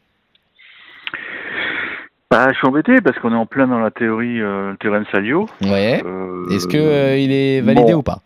Bah, 2.30 2.52
je 2.52 2.58
suis 2.58 2.66
embêté 2.68 3.00
parce 3.00 3.18
qu'on 3.18 3.32
est 3.32 3.36
en 3.36 3.46
plein 3.46 3.66
dans 3.66 3.80
la 3.80 3.90
théorie 3.90 4.40
euh, 4.40 4.74
théorème 4.76 5.04
Salio. 5.10 5.48
Ouais. 5.62 6.00
Euh, 6.04 6.46
Est-ce 6.50 6.68
que 6.68 6.76
euh, 6.76 7.16
il 7.18 7.32
est 7.32 7.60
validé 7.60 7.92
bon. 7.92 7.98
ou 7.98 8.02
pas? 8.02 8.20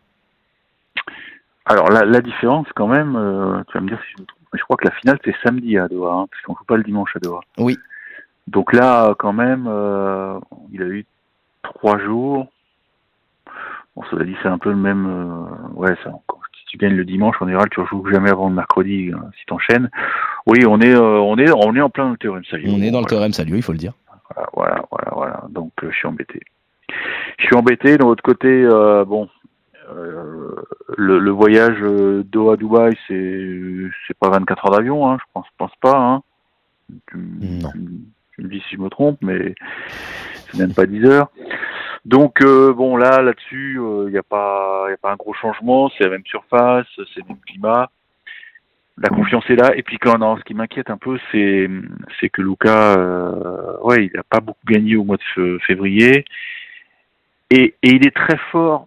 Alors 1.64 1.88
la, 1.88 2.04
la 2.04 2.20
différence 2.20 2.66
quand 2.74 2.86
même, 2.86 3.16
euh, 3.16 3.62
tu 3.68 3.78
vas 3.78 3.80
me 3.80 3.88
dire 3.88 3.98
si 4.06 4.12
je 4.14 4.22
me 4.22 4.26
trompe, 4.26 4.40
mais 4.52 4.58
je 4.58 4.64
crois 4.64 4.76
que 4.76 4.84
la 4.84 4.90
finale 4.90 5.18
c'est 5.24 5.34
samedi 5.42 5.78
à 5.78 5.88
Doha, 5.88 6.12
hein, 6.12 6.26
parce 6.30 6.42
qu'on 6.42 6.54
joue 6.54 6.64
pas 6.64 6.76
le 6.76 6.82
dimanche 6.82 7.16
à 7.16 7.18
Doha. 7.20 7.40
Oui. 7.56 7.78
Donc 8.46 8.74
là 8.74 9.14
quand 9.18 9.32
même, 9.32 9.62
il 10.70 10.82
a 10.82 10.86
eu 10.86 11.06
trois 11.62 11.98
jours. 11.98 12.48
Bon, 13.96 14.02
cela 14.10 14.26
dit 14.26 14.36
c'est 14.42 14.48
un 14.48 14.58
peu 14.58 14.68
le 14.68 14.76
même. 14.76 15.48
ouais, 15.74 15.96
ça. 16.04 16.10
Si 16.10 16.43
tu 16.74 16.78
gagnes 16.78 16.96
le 16.96 17.04
dimanche, 17.04 17.36
en 17.40 17.46
général, 17.46 17.68
tu 17.70 17.78
rejoues 17.80 18.04
jamais 18.10 18.30
avant 18.30 18.48
le 18.48 18.54
mercredi 18.56 19.12
euh, 19.12 19.16
si 19.38 19.46
t'enchaînes. 19.46 19.90
Oui, 20.46 20.66
on 20.66 20.80
est, 20.80 20.92
euh, 20.92 21.20
on 21.20 21.38
est, 21.38 21.48
on 21.52 21.72
est 21.76 21.80
en 21.80 21.88
plein 21.88 22.06
dans 22.06 22.10
le 22.10 22.16
théorème 22.16 22.44
Salio. 22.50 22.72
On 22.72 22.82
est 22.82 22.90
dans 22.90 23.00
le 23.00 23.06
théorème 23.06 23.32
Salio, 23.32 23.54
il 23.54 23.62
faut 23.62 23.70
le 23.70 23.78
dire. 23.78 23.92
Voilà, 24.34 24.48
voilà, 24.56 24.84
voilà, 24.90 25.10
voilà. 25.14 25.44
Donc 25.50 25.70
euh, 25.84 25.90
je 25.92 25.96
suis 25.96 26.08
embêté. 26.08 26.40
Je 27.38 27.44
suis 27.44 27.54
embêté. 27.54 27.96
De 27.96 28.02
l'autre 28.02 28.24
côté, 28.24 28.66
bon, 29.06 29.28
le, 30.96 31.18
le 31.20 31.30
voyage 31.30 31.78
Doha 32.24 32.56
Dubaï, 32.56 32.96
c'est 33.06 33.50
c'est 34.08 34.18
pas 34.18 34.30
24 34.30 34.66
heures 34.66 34.72
d'avion, 34.72 35.08
hein, 35.08 35.18
je 35.20 35.24
pense, 35.32 35.46
pense 35.56 35.74
pas. 35.80 35.96
Hein. 35.96 36.22
Tu, 37.06 37.16
Non. 37.18 37.70
tu 37.70 37.78
tu 38.34 38.42
me 38.42 38.48
dis 38.48 38.60
si 38.68 38.74
je 38.74 38.80
me 38.80 38.88
trompe, 38.88 39.18
mais 39.22 39.54
c'est 40.50 40.58
même 40.58 40.74
pas 40.74 40.86
10 40.86 41.04
heures. 41.04 41.30
Donc 42.04 42.42
euh, 42.42 42.72
bon 42.74 42.96
là, 42.96 43.22
là-dessus, 43.22 43.78
il 43.78 44.10
n'y 44.10 44.18
a 44.18 44.22
pas, 44.22 44.86
y 44.90 44.92
a 44.92 44.96
pas 44.96 45.12
un 45.12 45.16
gros 45.16 45.34
changement. 45.34 45.90
C'est 45.96 46.04
la 46.04 46.10
même 46.10 46.26
surface, 46.26 46.86
c'est 46.96 47.20
le 47.20 47.28
même 47.28 47.40
climat. 47.46 47.90
La 48.98 49.08
confiance 49.08 49.44
est 49.48 49.56
là. 49.56 49.74
Et 49.76 49.82
puis 49.82 49.98
quand 49.98 50.18
ce 50.38 50.44
qui 50.44 50.54
m'inquiète 50.54 50.90
un 50.90 50.98
peu, 50.98 51.18
c'est 51.32 51.68
c'est 52.20 52.28
que 52.28 52.42
Luca, 52.42 52.94
euh, 52.98 53.78
ouais, 53.82 54.06
il 54.06 54.12
n'a 54.14 54.22
pas 54.22 54.40
beaucoup 54.40 54.66
gagné 54.66 54.96
au 54.96 55.04
mois 55.04 55.16
de 55.16 55.58
février, 55.66 56.24
et, 57.50 57.74
et 57.82 57.90
il 57.90 58.06
est 58.06 58.14
très 58.14 58.36
fort 58.50 58.86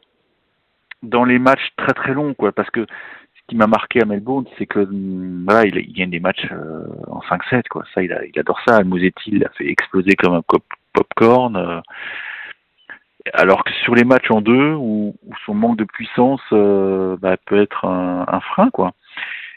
dans 1.04 1.24
les 1.24 1.40
matchs 1.40 1.70
très 1.78 1.94
très 1.94 2.14
longs, 2.14 2.34
quoi. 2.34 2.52
Parce 2.52 2.70
que 2.70 2.86
ce 2.86 3.42
qui 3.48 3.56
m'a 3.56 3.68
marqué 3.68 4.02
à 4.02 4.06
Melbourne, 4.06 4.46
c'est 4.58 4.66
que 4.66 4.80
hum, 4.80 5.44
voilà, 5.46 5.66
il, 5.66 5.94
gagne 5.94 6.10
des 6.10 6.20
matchs 6.20 6.48
euh, 6.52 6.86
en 7.08 7.20
5-7, 7.22 7.64
quoi. 7.70 7.84
Ça, 7.94 8.04
il, 8.04 8.12
adore 8.38 8.60
ça. 8.68 8.78
Almosetti 8.78 9.32
l'a 9.32 9.50
fait 9.50 9.68
exploser 9.68 10.16
comme 10.16 10.34
un 10.34 10.42
popcorn. 10.98 11.56
euh, 11.56 11.82
alors 13.34 13.64
que 13.64 13.72
sur 13.84 13.94
les 13.96 14.04
matchs 14.04 14.32
en 14.32 14.42
deux, 14.42 14.74
où, 14.74 15.16
son 15.46 15.54
manque 15.54 15.78
de 15.78 15.84
puissance 15.84 16.42
euh, 16.54 17.18
bah, 17.20 17.36
peut 17.46 17.62
être 17.62 17.86
un, 17.86 18.40
frein, 18.40 18.70
quoi. 18.70 18.94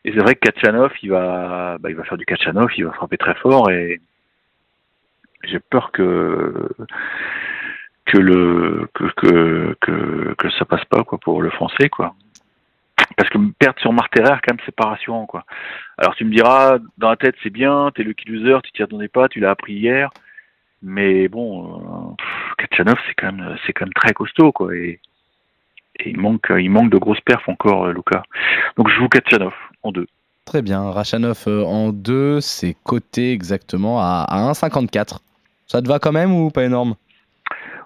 Et 0.04 0.12
c'est 0.12 0.18
vrai 0.18 0.34
que 0.34 0.48
Kachanov, 0.48 0.92
il 1.02 1.10
va, 1.10 1.78
bah, 1.78 1.90
il 1.90 1.96
va 1.96 2.04
faire 2.04 2.18
du 2.18 2.24
Kachanov, 2.24 2.70
il 2.76 2.84
va 2.84 2.92
frapper 2.92 3.18
très 3.18 3.34
fort 3.34 3.70
et 3.70 4.00
j'ai 5.44 5.58
peur 5.58 5.90
que 5.92 6.68
que 8.06 8.18
le 8.18 8.88
que, 8.94 9.76
que 9.80 10.34
que 10.36 10.50
ça 10.52 10.64
passe 10.64 10.84
pas 10.86 11.04
quoi 11.04 11.18
pour 11.18 11.42
le 11.42 11.50
français 11.50 11.88
quoi. 11.88 12.14
Parce 13.16 13.28
que 13.28 13.38
perdre 13.58 13.78
sur 13.80 13.92
Marterer 13.92 14.38
quand 14.42 14.54
même 14.54 14.60
c'est 14.64 14.74
pas 14.74 14.88
rassurant 14.88 15.26
quoi. 15.26 15.44
Alors 15.98 16.14
tu 16.14 16.24
me 16.24 16.32
diras 16.34 16.78
dans 16.98 17.10
la 17.10 17.16
tête 17.16 17.36
c'est 17.42 17.50
bien, 17.50 17.90
t'es 17.94 18.02
le 18.02 18.14
loser, 18.26 18.62
tu 18.62 18.72
t'y 18.72 18.82
attendais 18.82 19.08
pas, 19.08 19.28
tu 19.28 19.40
l'as 19.40 19.50
appris 19.50 19.74
hier, 19.74 20.10
mais 20.82 21.28
bon, 21.28 21.80
euh, 21.80 22.24
Kachanov 22.58 22.98
c'est 23.06 23.14
quand 23.14 23.32
même 23.32 23.56
c'est 23.66 23.72
quand 23.72 23.86
même 23.86 23.94
très 23.94 24.12
costaud 24.12 24.52
quoi 24.52 24.74
et, 24.74 25.00
et 25.98 26.10
il 26.10 26.18
manque 26.18 26.50
il 26.50 26.70
manque 26.70 26.90
de 26.90 26.98
grosses 26.98 27.20
perfs 27.20 27.48
encore 27.48 27.86
euh, 27.86 27.92
Luca. 27.92 28.22
Donc 28.76 28.88
je 28.88 28.94
joue 28.94 29.08
Kachanov 29.08 29.54
en 29.82 29.92
deux. 29.92 30.06
Très 30.44 30.62
bien. 30.62 30.90
Rachanov 30.90 31.44
euh, 31.46 31.62
en 31.64 31.90
2, 31.92 32.40
c'est 32.40 32.74
coté 32.82 33.32
exactement 33.32 34.00
à, 34.00 34.24
à 34.28 34.50
1,54. 34.52 35.18
Ça 35.68 35.80
te 35.80 35.86
va 35.86 36.00
quand 36.00 36.10
même 36.10 36.34
ou 36.34 36.50
pas 36.50 36.64
énorme? 36.64 36.96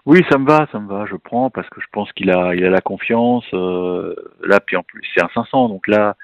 Oui, 0.06 0.24
ça 0.30 0.38
me 0.38 0.46
va, 0.46 0.66
ça 0.72 0.78
me 0.78 0.88
va. 0.88 1.04
Je 1.04 1.16
prends 1.16 1.50
parce 1.50 1.68
que 1.68 1.80
je 1.80 1.86
pense 1.92 2.10
qu'il 2.12 2.30
a, 2.30 2.54
il 2.54 2.64
a 2.64 2.70
la 2.70 2.80
confiance. 2.80 3.44
euh, 3.52 4.14
là, 4.42 4.60
puis 4.60 4.76
en 4.76 4.82
plus, 4.82 5.02
c'est 5.14 5.22
un 5.22 5.28
500, 5.34 5.68
donc 5.68 5.86
là, 5.88 6.16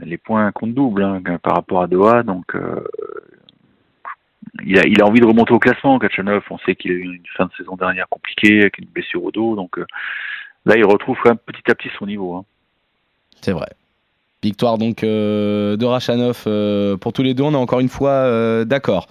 les 0.00 0.16
points 0.16 0.50
comptent 0.52 0.74
double 0.74 1.02
hein, 1.02 1.20
par 1.42 1.56
rapport 1.56 1.82
à 1.82 1.86
Doha. 1.86 2.22
Donc, 2.22 2.54
euh, 2.54 2.82
il, 4.62 5.02
a, 5.02 5.06
envie 5.06 5.20
de 5.20 5.26
remonter 5.26 5.52
au 5.52 5.58
classement. 5.58 5.98
Kachanov, 5.98 6.42
on 6.50 6.58
sait 6.58 6.74
qu'il 6.76 6.92
a 6.92 6.94
eu 6.94 7.02
une 7.02 7.26
fin 7.36 7.46
de 7.46 7.50
saison 7.56 7.76
dernière 7.76 8.08
compliquée 8.08 8.60
avec 8.60 8.78
une 8.78 8.86
blessure 8.86 9.24
au 9.24 9.30
dos. 9.30 9.56
Donc 9.56 9.78
euh, 9.78 9.86
là, 10.64 10.76
il 10.76 10.84
retrouve 10.84 11.16
quand 11.22 11.30
même 11.30 11.38
petit 11.38 11.70
à 11.70 11.74
petit 11.74 11.90
son 11.98 12.06
niveau. 12.06 12.36
hein. 12.36 12.44
C'est 13.40 13.52
vrai. 13.52 13.68
Victoire 14.42 14.76
donc 14.76 15.02
euh, 15.02 15.76
de 15.76 15.86
Rachanov 15.86 16.44
euh, 16.46 16.96
pour 16.96 17.12
tous 17.12 17.22
les 17.22 17.34
deux. 17.34 17.42
On 17.42 17.52
est 17.52 17.56
encore 17.56 17.80
une 17.80 17.88
fois 17.88 18.64
d'accord. 18.64 19.08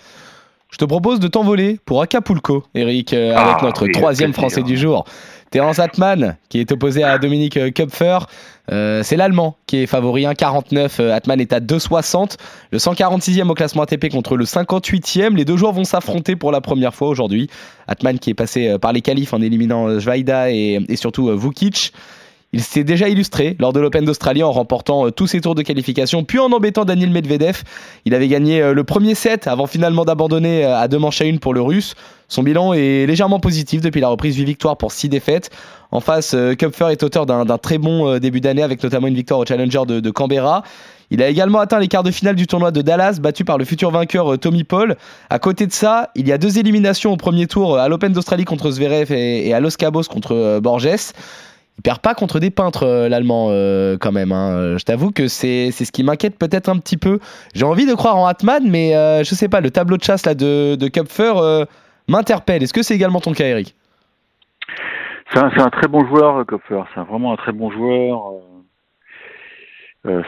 Je 0.74 0.78
te 0.80 0.86
propose 0.86 1.20
de 1.20 1.28
t'envoler 1.28 1.80
pour 1.86 2.02
Acapulco, 2.02 2.64
Eric, 2.74 3.14
euh, 3.14 3.36
Ah, 3.38 3.52
avec 3.52 3.62
notre 3.62 3.86
oui, 3.86 3.92
troisième. 3.92 4.34
Français 4.34 4.64
du 4.64 4.76
jour. 4.76 5.06
Terence 5.52 5.78
Atman, 5.78 6.36
qui 6.50 6.60
est 6.60 6.72
opposé 6.72 7.04
à 7.04 7.20
Dominique 7.20 7.58
euh, 7.58 7.70
Kupfer. 7.70 8.18
Euh, 8.72 9.04
c'est 9.04 9.16
l'Allemand 9.16 9.56
qui 9.68 9.78
est 9.78 9.86
favori, 9.86 10.24
1,49. 10.24 11.00
Euh, 11.00 11.14
Atman 11.14 11.40
est 11.40 11.54
à 11.54 11.60
2,60. 11.60 12.38
Le 12.72 12.80
146e 12.80 13.48
au 13.50 13.54
classement 13.54 13.84
ATP 13.84 14.10
contre 14.10 14.36
le 14.36 14.46
58e. 14.46 15.36
Les 15.36 15.46
deux 15.46 15.58
joueurs 15.58 15.74
vont 15.74 15.84
s'affronter 15.84 16.36
pour 16.36 16.52
la 16.52 16.60
première 16.60 16.96
fois 16.96 17.08
aujourd'hui. 17.08 17.52
Atman 17.88 18.18
qui 18.18 18.32
est 18.32 18.34
passé 18.34 18.76
par 18.82 18.94
les 18.94 19.02
qualifs 19.02 19.32
en 19.32 19.42
éliminant 19.44 20.00
Jvaida 20.00 20.50
et, 20.50 20.84
et 20.90 20.96
surtout 20.96 21.30
Vukic. 21.38 21.94
Il 22.54 22.62
s'est 22.62 22.84
déjà 22.84 23.10
illustré 23.10 23.56
lors 23.60 23.74
de 23.74 23.80
l'Open 23.80 24.06
d'Australie 24.06 24.44
en 24.44 24.52
remportant 24.52 25.08
euh, 25.08 25.10
tous 25.10 25.26
ses 25.26 25.42
tours 25.42 25.56
de 25.56 25.64
qualification, 25.64 26.24
puis 26.24 26.38
en 26.38 26.52
embêtant 26.52 26.86
Daniel 26.86 27.10
Medvedev. 27.10 27.64
Il 28.06 28.14
avait 28.14 28.28
gagné 28.28 28.62
euh, 28.62 28.76
le 28.76 28.84
premier 28.84 29.16
set 29.16 29.48
avant 29.48 29.66
finalement 29.66 30.06
d'abandonner 30.06 30.64
euh, 30.64 30.78
à 30.78 30.88
deux 30.88 31.00
manches 31.00 31.20
à 31.22 31.26
une 31.26 31.40
pour 31.40 31.56
le 31.56 31.62
russe. 31.62 31.96
Son 32.28 32.44
bilan 32.44 32.74
est 32.74 33.08
légèrement 33.08 33.40
positif 33.40 33.82
depuis 33.82 34.02
la 34.02 34.08
reprise 34.08 34.38
8 34.38 34.46
victoires 34.46 34.78
pour 34.78 34.92
6 34.92 35.10
défaites. 35.10 35.50
En 35.90 36.00
face, 36.00 36.36
Kupfer 36.58 36.92
est 36.92 37.04
auteur 37.04 37.28
d'un 37.28 37.58
très 37.60 37.78
bon 37.78 38.18
début 38.18 38.42
d'année 38.42 38.64
avec 38.64 38.82
notamment 38.82 39.06
une 39.06 39.14
victoire 39.14 39.40
au 39.40 39.46
Challenger 39.46 39.82
de, 39.86 40.10
Canberra. 40.10 40.64
Il 41.12 41.22
a 41.22 41.28
également 41.28 41.60
atteint 41.60 41.78
les 41.78 41.88
quarts 41.88 42.02
de 42.02 42.10
finale 42.10 42.36
du 42.36 42.48
tournoi 42.48 42.72
de 42.72 42.82
Dallas, 42.82 43.20
battu 43.22 43.46
par 43.46 43.60
le 43.60 43.66
futur 43.66 43.92
vainqueur 43.92 44.40
Tommy 44.40 44.64
Paul. 44.64 44.96
À 45.30 45.38
côté 45.38 45.68
de 45.68 45.72
ça, 45.74 46.10
il 46.16 46.28
y 46.28 46.32
a 46.32 46.40
deux 46.40 46.58
éliminations 46.58 47.12
au 47.12 47.18
premier 47.18 47.46
tour 47.46 47.78
à 47.78 47.88
l'Open 47.88 48.14
d'Australie 48.14 48.46
contre 48.46 48.72
Zverev 48.72 49.12
et, 49.12 49.54
à 49.54 49.60
Los 49.60 49.78
Cabos 49.78 50.04
contre 50.10 50.60
Borges. 50.60 51.14
Il 51.78 51.82
perd 51.82 52.00
pas 52.00 52.14
contre 52.14 52.40
des 52.40 52.52
peintres, 52.52 52.84
euh, 52.84 53.10
l'allemand, 53.10 53.48
euh, 53.50 53.98
quand 54.00 54.12
même. 54.12 54.32
hein. 54.32 54.52
Euh, 54.58 54.78
Je 54.78 54.86
t'avoue 54.86 55.12
que 55.12 55.28
c'est 55.28 55.72
ce 55.72 55.92
qui 55.92 56.04
m'inquiète 56.04 56.38
peut-être 56.38 56.70
un 56.70 56.78
petit 56.78 56.98
peu. 56.98 57.20
J'ai 57.56 57.66
envie 57.66 57.86
de 57.88 57.94
croire 57.94 58.16
en 58.18 58.28
Hatman, 58.28 58.70
mais 58.70 58.96
euh, 58.96 59.24
je 59.24 59.34
sais 59.34 59.50
pas, 59.50 59.60
le 59.60 59.72
tableau 59.72 59.98
de 59.98 60.04
chasse 60.04 60.26
là, 60.26 60.36
de, 60.36 60.76
de 60.76 60.88
Kupfer 60.88 61.34
m'interpelle. 62.08 62.62
Est-ce 62.64 62.74
que 62.74 62.84
c'est 62.84 62.96
également 62.96 63.22
ton 63.22 63.34
cas, 63.34 63.46
Eric? 63.46 63.76
C'est 65.34 65.40
un, 65.40 65.50
un 65.58 65.70
très 65.70 65.88
bon 65.88 66.06
joueur, 66.08 66.46
Kopfer. 66.46 66.84
C'est 66.94 67.02
vraiment 67.02 67.34
un 67.34 67.38
très 67.38 67.52
bon 67.54 67.72
joueur. 67.72 68.34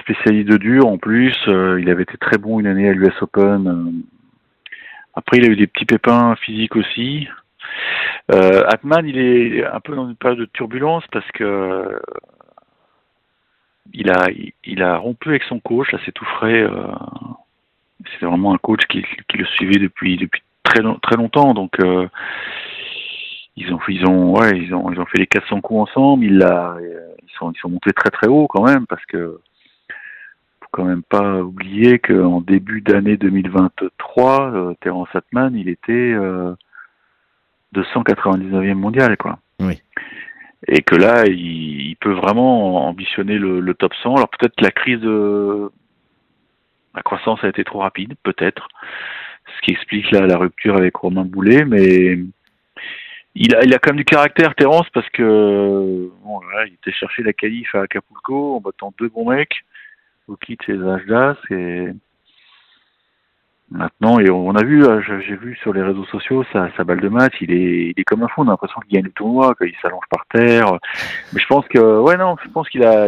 spécialiste 0.02 0.50
de 0.50 0.58
dur 0.58 0.88
en 0.88 0.98
plus. 0.98 1.36
Il 1.48 1.90
avait 1.90 2.04
été 2.04 2.18
très 2.18 2.38
bon 2.40 2.60
une 2.60 2.68
année 2.68 2.90
à 2.90 2.94
l'US 2.94 3.14
Open. 3.22 4.04
Après, 5.14 5.38
il 5.38 5.46
a 5.46 5.48
eu 5.50 5.56
des 5.56 5.68
petits 5.68 5.86
pépins 5.86 6.36
physiques 6.38 6.76
aussi. 6.76 7.28
Euh, 8.32 8.64
Atman, 8.68 9.08
il 9.08 9.18
est 9.18 9.66
un 9.66 9.80
peu 9.80 9.96
dans 9.96 10.08
une 10.10 10.16
période 10.16 10.40
de 10.40 10.46
turbulence 10.46 11.04
parce 11.12 11.30
que 11.32 12.00
il 13.94 14.10
a, 14.10 14.28
il 14.64 14.82
a 14.82 14.98
rompu 14.98 15.30
avec 15.30 15.44
son 15.44 15.60
coach, 15.60 15.92
là 15.92 16.00
c'est 16.06 16.12
tout 16.12 16.26
frais. 16.26 16.64
euh, 16.64 16.88
C'était 18.12 18.26
vraiment 18.26 18.54
un 18.54 18.58
coach 18.58 18.82
qui, 18.88 19.04
qui 19.30 19.38
le 19.38 19.46
suivait 19.46 19.80
depuis, 19.80 20.18
depuis 20.18 20.42
très, 20.64 20.82
très 21.02 21.16
longtemps. 21.16 21.54
Donc, 21.54 21.80
euh, 21.80 22.08
ils 23.56 23.74
ont, 23.74 23.80
ils 23.88 24.06
ont, 24.06 24.34
ouais, 24.38 24.58
ils 24.58 24.74
ont, 24.74 24.92
ils 24.92 25.00
ont 25.00 25.06
fait 25.06 25.20
les 25.20 25.28
400 25.28 25.62
coups 25.62 25.90
ensemble. 25.90 26.26
Il 26.26 26.42
euh, 26.44 27.14
ils 27.24 27.32
sont, 27.38 27.52
ils 27.52 27.60
sont 27.60 27.70
montés 27.70 27.94
très 27.94 28.10
très 28.10 28.28
haut 28.28 28.48
quand 28.48 28.64
même 28.64 28.86
parce 28.88 29.06
que 29.06 29.40
faut 30.62 30.68
quand 30.72 30.86
même 30.86 31.04
pas 31.04 31.42
oublier 31.42 32.00
qu'en 32.00 32.42
début 32.42 32.82
d'année 32.82 33.18
2023, 33.18 34.52
euh, 34.52 34.74
Terence 34.82 35.10
Atman, 35.14 35.56
il 35.56 35.70
était 35.70 35.92
euh, 35.94 36.56
299e 37.76 38.74
mondial, 38.74 39.18
quoi. 39.18 39.40
Oui. 39.60 39.82
Et 40.68 40.82
que 40.82 40.96
là, 40.96 41.26
il, 41.28 41.90
il 41.90 41.96
peut 41.98 42.14
vraiment 42.14 42.88
ambitionner 42.88 43.38
le, 43.38 43.60
le 43.60 43.74
top 43.74 43.94
100. 44.02 44.16
Alors 44.16 44.30
peut-être 44.30 44.62
la 44.62 44.72
crise 44.72 45.00
de 45.00 45.70
la 46.96 47.02
croissance 47.02 47.44
a 47.44 47.50
été 47.50 47.64
trop 47.64 47.80
rapide, 47.80 48.16
peut-être, 48.24 48.68
ce 49.56 49.62
qui 49.62 49.72
explique 49.72 50.10
là 50.12 50.22
la 50.22 50.38
rupture 50.38 50.78
avec 50.78 50.96
Romain 50.96 51.26
Boulet, 51.26 51.66
mais 51.66 52.18
il 53.36 53.54
a, 53.56 53.64
il 53.64 53.74
a 53.74 53.80
quand 53.80 53.92
même 53.92 53.98
du 53.98 54.06
caractère, 54.06 54.56
Terence, 54.56 54.90
parce 54.94 55.10
que 55.10 56.10
bon, 56.24 56.40
voilà, 56.40 56.66
il 56.68 56.74
était 56.74 56.94
chercher 56.94 57.24
la 57.24 57.34
qualif 57.34 57.76
à 57.76 57.82
Acapulco 57.82 58.56
en 58.56 58.62
battant 58.62 58.94
deux 58.98 59.10
bons 59.10 59.30
mecs, 59.30 59.66
Vukic 60.28 60.70
et 60.70 60.78
Zajdas, 60.78 61.36
et 61.52 61.90
maintenant, 63.72 64.20
et 64.20 64.30
on 64.30 64.56
a 64.56 64.64
vu, 64.64 64.84
je- 64.84 65.20
j'ai 65.22 65.36
vu 65.36 65.56
sur 65.58 65.74
les 65.74 65.82
réseaux 65.82 66.06
sociaux 66.06 66.44
sa, 66.54 66.70
sa 66.78 66.84
balle 66.84 67.02
de 67.02 67.10
match, 67.10 67.34
il 67.42 67.52
est, 67.52 67.88
il 67.88 67.94
est 67.98 68.04
comme 68.04 68.24
un 68.24 68.28
fou, 68.28 68.42
on 68.42 68.48
a 68.48 68.52
l'impression 68.52 68.80
qu'il 68.82 68.94
gagne 68.96 69.06
le 69.06 69.12
tournoi, 69.12 69.56
qu'il 69.56 69.74
s'allonge 69.82 70.06
par 70.10 70.26
terre, 70.28 70.74
mais 71.34 71.40
je 71.40 71.48
pense 71.48 71.68
que, 71.68 72.00
ouais, 72.00 72.18
non, 72.18 72.36
je 72.44 72.50
pense 72.50 72.70
qu'il 72.70 72.84
a, 72.84 73.08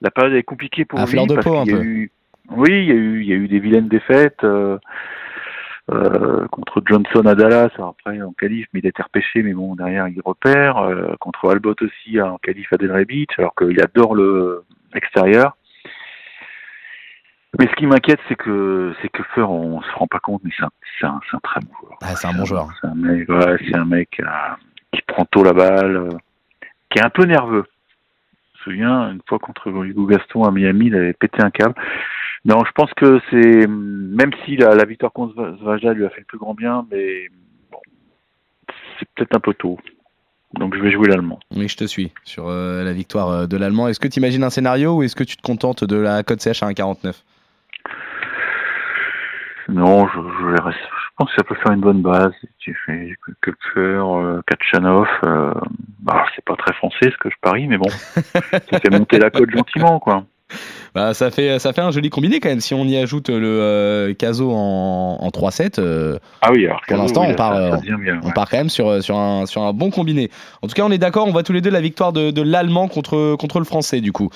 la 0.00 0.10
période 0.10 0.34
est 0.34 0.42
compliquée 0.42 0.84
pour 0.84 0.98
lui, 1.00 1.26
de 1.26 1.34
parce 1.34 1.46
peau, 1.46 1.56
un 1.58 1.64
y 1.64 1.72
a 1.72 1.76
peu. 1.76 1.82
eu, 1.82 2.10
oui, 2.50 2.70
il 2.70 2.88
y 2.88 2.92
a 2.92 2.94
eu, 2.94 3.20
il 3.22 3.28
y 3.28 3.32
a 3.32 3.36
eu 3.36 3.48
des 3.48 3.58
vilaines 3.58 3.88
défaites, 3.88 4.44
euh, 4.44 4.78
euh, 5.92 6.46
contre 6.48 6.80
Johnson 6.86 7.26
à 7.26 7.34
Dallas, 7.34 7.70
alors 7.74 7.96
après 7.98 8.22
en 8.22 8.32
qualif, 8.32 8.66
mais 8.72 8.78
il 8.80 8.86
a 8.86 8.90
été 8.90 9.02
repêché, 9.02 9.42
mais 9.42 9.52
bon, 9.54 9.74
derrière 9.74 10.06
il 10.06 10.20
repère. 10.24 10.78
Euh, 10.78 11.16
contre 11.18 11.50
Albot 11.50 11.74
aussi 11.80 12.20
en 12.20 12.38
qualif 12.38 12.72
à 12.72 12.76
Delray 12.76 13.04
Beach, 13.04 13.30
alors 13.38 13.54
qu'il 13.56 13.80
adore 13.82 14.14
le 14.14 14.62
extérieur. 14.94 15.56
Mais 17.58 17.66
ce 17.66 17.74
qui 17.74 17.86
m'inquiète, 17.86 18.20
c'est 18.28 18.36
que 18.36 18.94
c'est 19.02 19.08
que 19.08 19.22
Feur, 19.34 19.50
on 19.50 19.82
se 19.82 19.90
rend 19.96 20.06
pas 20.06 20.20
compte, 20.20 20.42
mais 20.44 20.52
c'est 20.56 20.64
un, 20.64 20.70
c'est 20.98 21.06
un, 21.06 21.20
c'est 21.28 21.36
un 21.36 21.40
très 21.40 21.60
bon 21.60 21.72
joueur. 21.80 21.98
Ah, 22.00 22.14
c'est 22.14 22.28
un 22.28 22.32
bon 22.32 22.44
joueur. 22.44 22.68
C'est 22.80 22.86
un 22.86 22.94
mec, 22.94 23.28
ouais, 23.28 23.56
c'est 23.66 23.76
un 23.76 23.84
mec 23.84 24.20
euh, 24.20 24.26
qui 24.92 25.02
prend 25.02 25.24
tôt 25.24 25.42
la 25.42 25.52
balle, 25.52 25.96
euh, 25.96 26.08
qui 26.90 27.00
est 27.00 27.04
un 27.04 27.10
peu 27.10 27.24
nerveux. 27.24 27.64
Je 28.54 28.70
me 28.70 28.74
souviens, 28.76 29.10
une 29.10 29.20
fois 29.28 29.38
contre 29.40 29.68
Hugo 29.68 30.06
Gaston 30.06 30.44
à 30.44 30.52
Miami, 30.52 30.86
il 30.86 30.94
avait 30.94 31.12
pété 31.12 31.42
un 31.42 31.50
câble. 31.50 31.74
Non, 32.44 32.64
je 32.64 32.70
pense 32.72 32.92
que 32.94 33.20
c'est, 33.30 33.66
même 33.66 34.30
si 34.44 34.56
la, 34.56 34.74
la 34.74 34.84
victoire 34.84 35.12
contre 35.12 35.56
Zvajda 35.60 35.92
lui 35.92 36.06
a 36.06 36.10
fait 36.10 36.20
le 36.20 36.26
plus 36.26 36.38
grand 36.38 36.54
bien, 36.54 36.86
mais 36.90 37.28
bon, 37.72 37.80
c'est 38.98 39.08
peut-être 39.16 39.36
un 39.36 39.40
peu 39.40 39.54
tôt. 39.54 39.78
Donc 40.54 40.74
je 40.76 40.80
vais 40.80 40.92
jouer 40.92 41.08
l'allemand. 41.08 41.40
Oui, 41.54 41.68
je 41.68 41.76
te 41.76 41.84
suis 41.84 42.12
sur 42.24 42.48
euh, 42.48 42.84
la 42.84 42.92
victoire 42.92 43.46
de 43.46 43.56
l'Allemand. 43.56 43.88
Est-ce 43.88 44.00
que 44.00 44.08
tu 44.08 44.18
imagines 44.18 44.42
un 44.42 44.50
scénario 44.50 44.96
ou 44.96 45.02
est-ce 45.02 45.14
que 45.14 45.22
tu 45.22 45.36
te 45.36 45.42
contentes 45.42 45.84
de 45.84 45.96
la 45.96 46.22
cote 46.22 46.40
CH 46.40 46.62
à 46.62 46.70
1,49 46.70 47.14
Non, 49.70 50.08
je, 50.08 50.18
pense 51.16 51.28
que 51.30 51.36
ça 51.36 51.44
peut 51.44 51.54
faire 51.54 51.72
une 51.72 51.80
bonne 51.80 52.02
base. 52.02 52.32
Tu 52.58 52.76
fais 52.86 53.14
Kupfer, 53.42 53.78
euh, 53.78 54.40
Kachanov. 54.46 55.06
Euh, 55.24 55.54
bah, 56.00 56.24
c'est 56.34 56.44
pas 56.44 56.56
très 56.56 56.72
français 56.74 57.10
ce 57.10 57.16
que 57.18 57.30
je 57.30 57.36
parie, 57.40 57.66
mais 57.68 57.76
bon, 57.78 57.88
ça 58.70 58.80
fait 58.80 58.90
monter 58.90 59.18
la 59.18 59.30
cote 59.30 59.50
gentiment, 59.50 59.98
quoi. 60.00 60.24
Bah, 60.94 61.14
ça, 61.14 61.30
fait, 61.30 61.60
ça 61.60 61.72
fait 61.72 61.82
un 61.82 61.92
joli 61.92 62.10
combiné 62.10 62.40
quand 62.40 62.48
même. 62.48 62.60
Si 62.60 62.74
on 62.74 62.84
y 62.84 62.96
ajoute 62.96 63.28
le 63.28 63.46
euh, 63.46 64.14
Caso 64.14 64.50
en, 64.50 65.18
en 65.20 65.28
3-7, 65.28 65.78
euh, 65.78 66.18
Ah 66.42 66.50
oui, 66.52 66.66
alors 66.66 66.80
Pour 66.88 66.96
l'instant, 66.96 67.22
oui, 67.22 67.28
on 67.30 67.36
part, 67.36 67.54
ça- 67.54 67.70
ça 67.70 67.76
euh, 67.76 67.96
bien, 67.96 68.20
on 68.22 68.26
ouais. 68.26 68.32
part 68.32 68.50
quand 68.50 68.56
même 68.56 68.68
sur, 68.68 69.00
sur, 69.02 69.16
un, 69.16 69.46
sur 69.46 69.62
un 69.62 69.72
bon 69.72 69.90
combiné. 69.90 70.30
En 70.62 70.66
tout 70.66 70.74
cas, 70.74 70.82
on 70.84 70.90
est 70.90 70.98
d'accord, 70.98 71.28
on 71.28 71.32
voit 71.32 71.44
tous 71.44 71.52
les 71.52 71.60
deux 71.60 71.70
la 71.70 71.80
victoire 71.80 72.12
de, 72.12 72.32
de 72.32 72.42
l'Allemand 72.42 72.88
contre, 72.88 73.36
contre 73.36 73.60
le 73.60 73.64
Français 73.64 74.00
du 74.00 74.10
coup. 74.10 74.30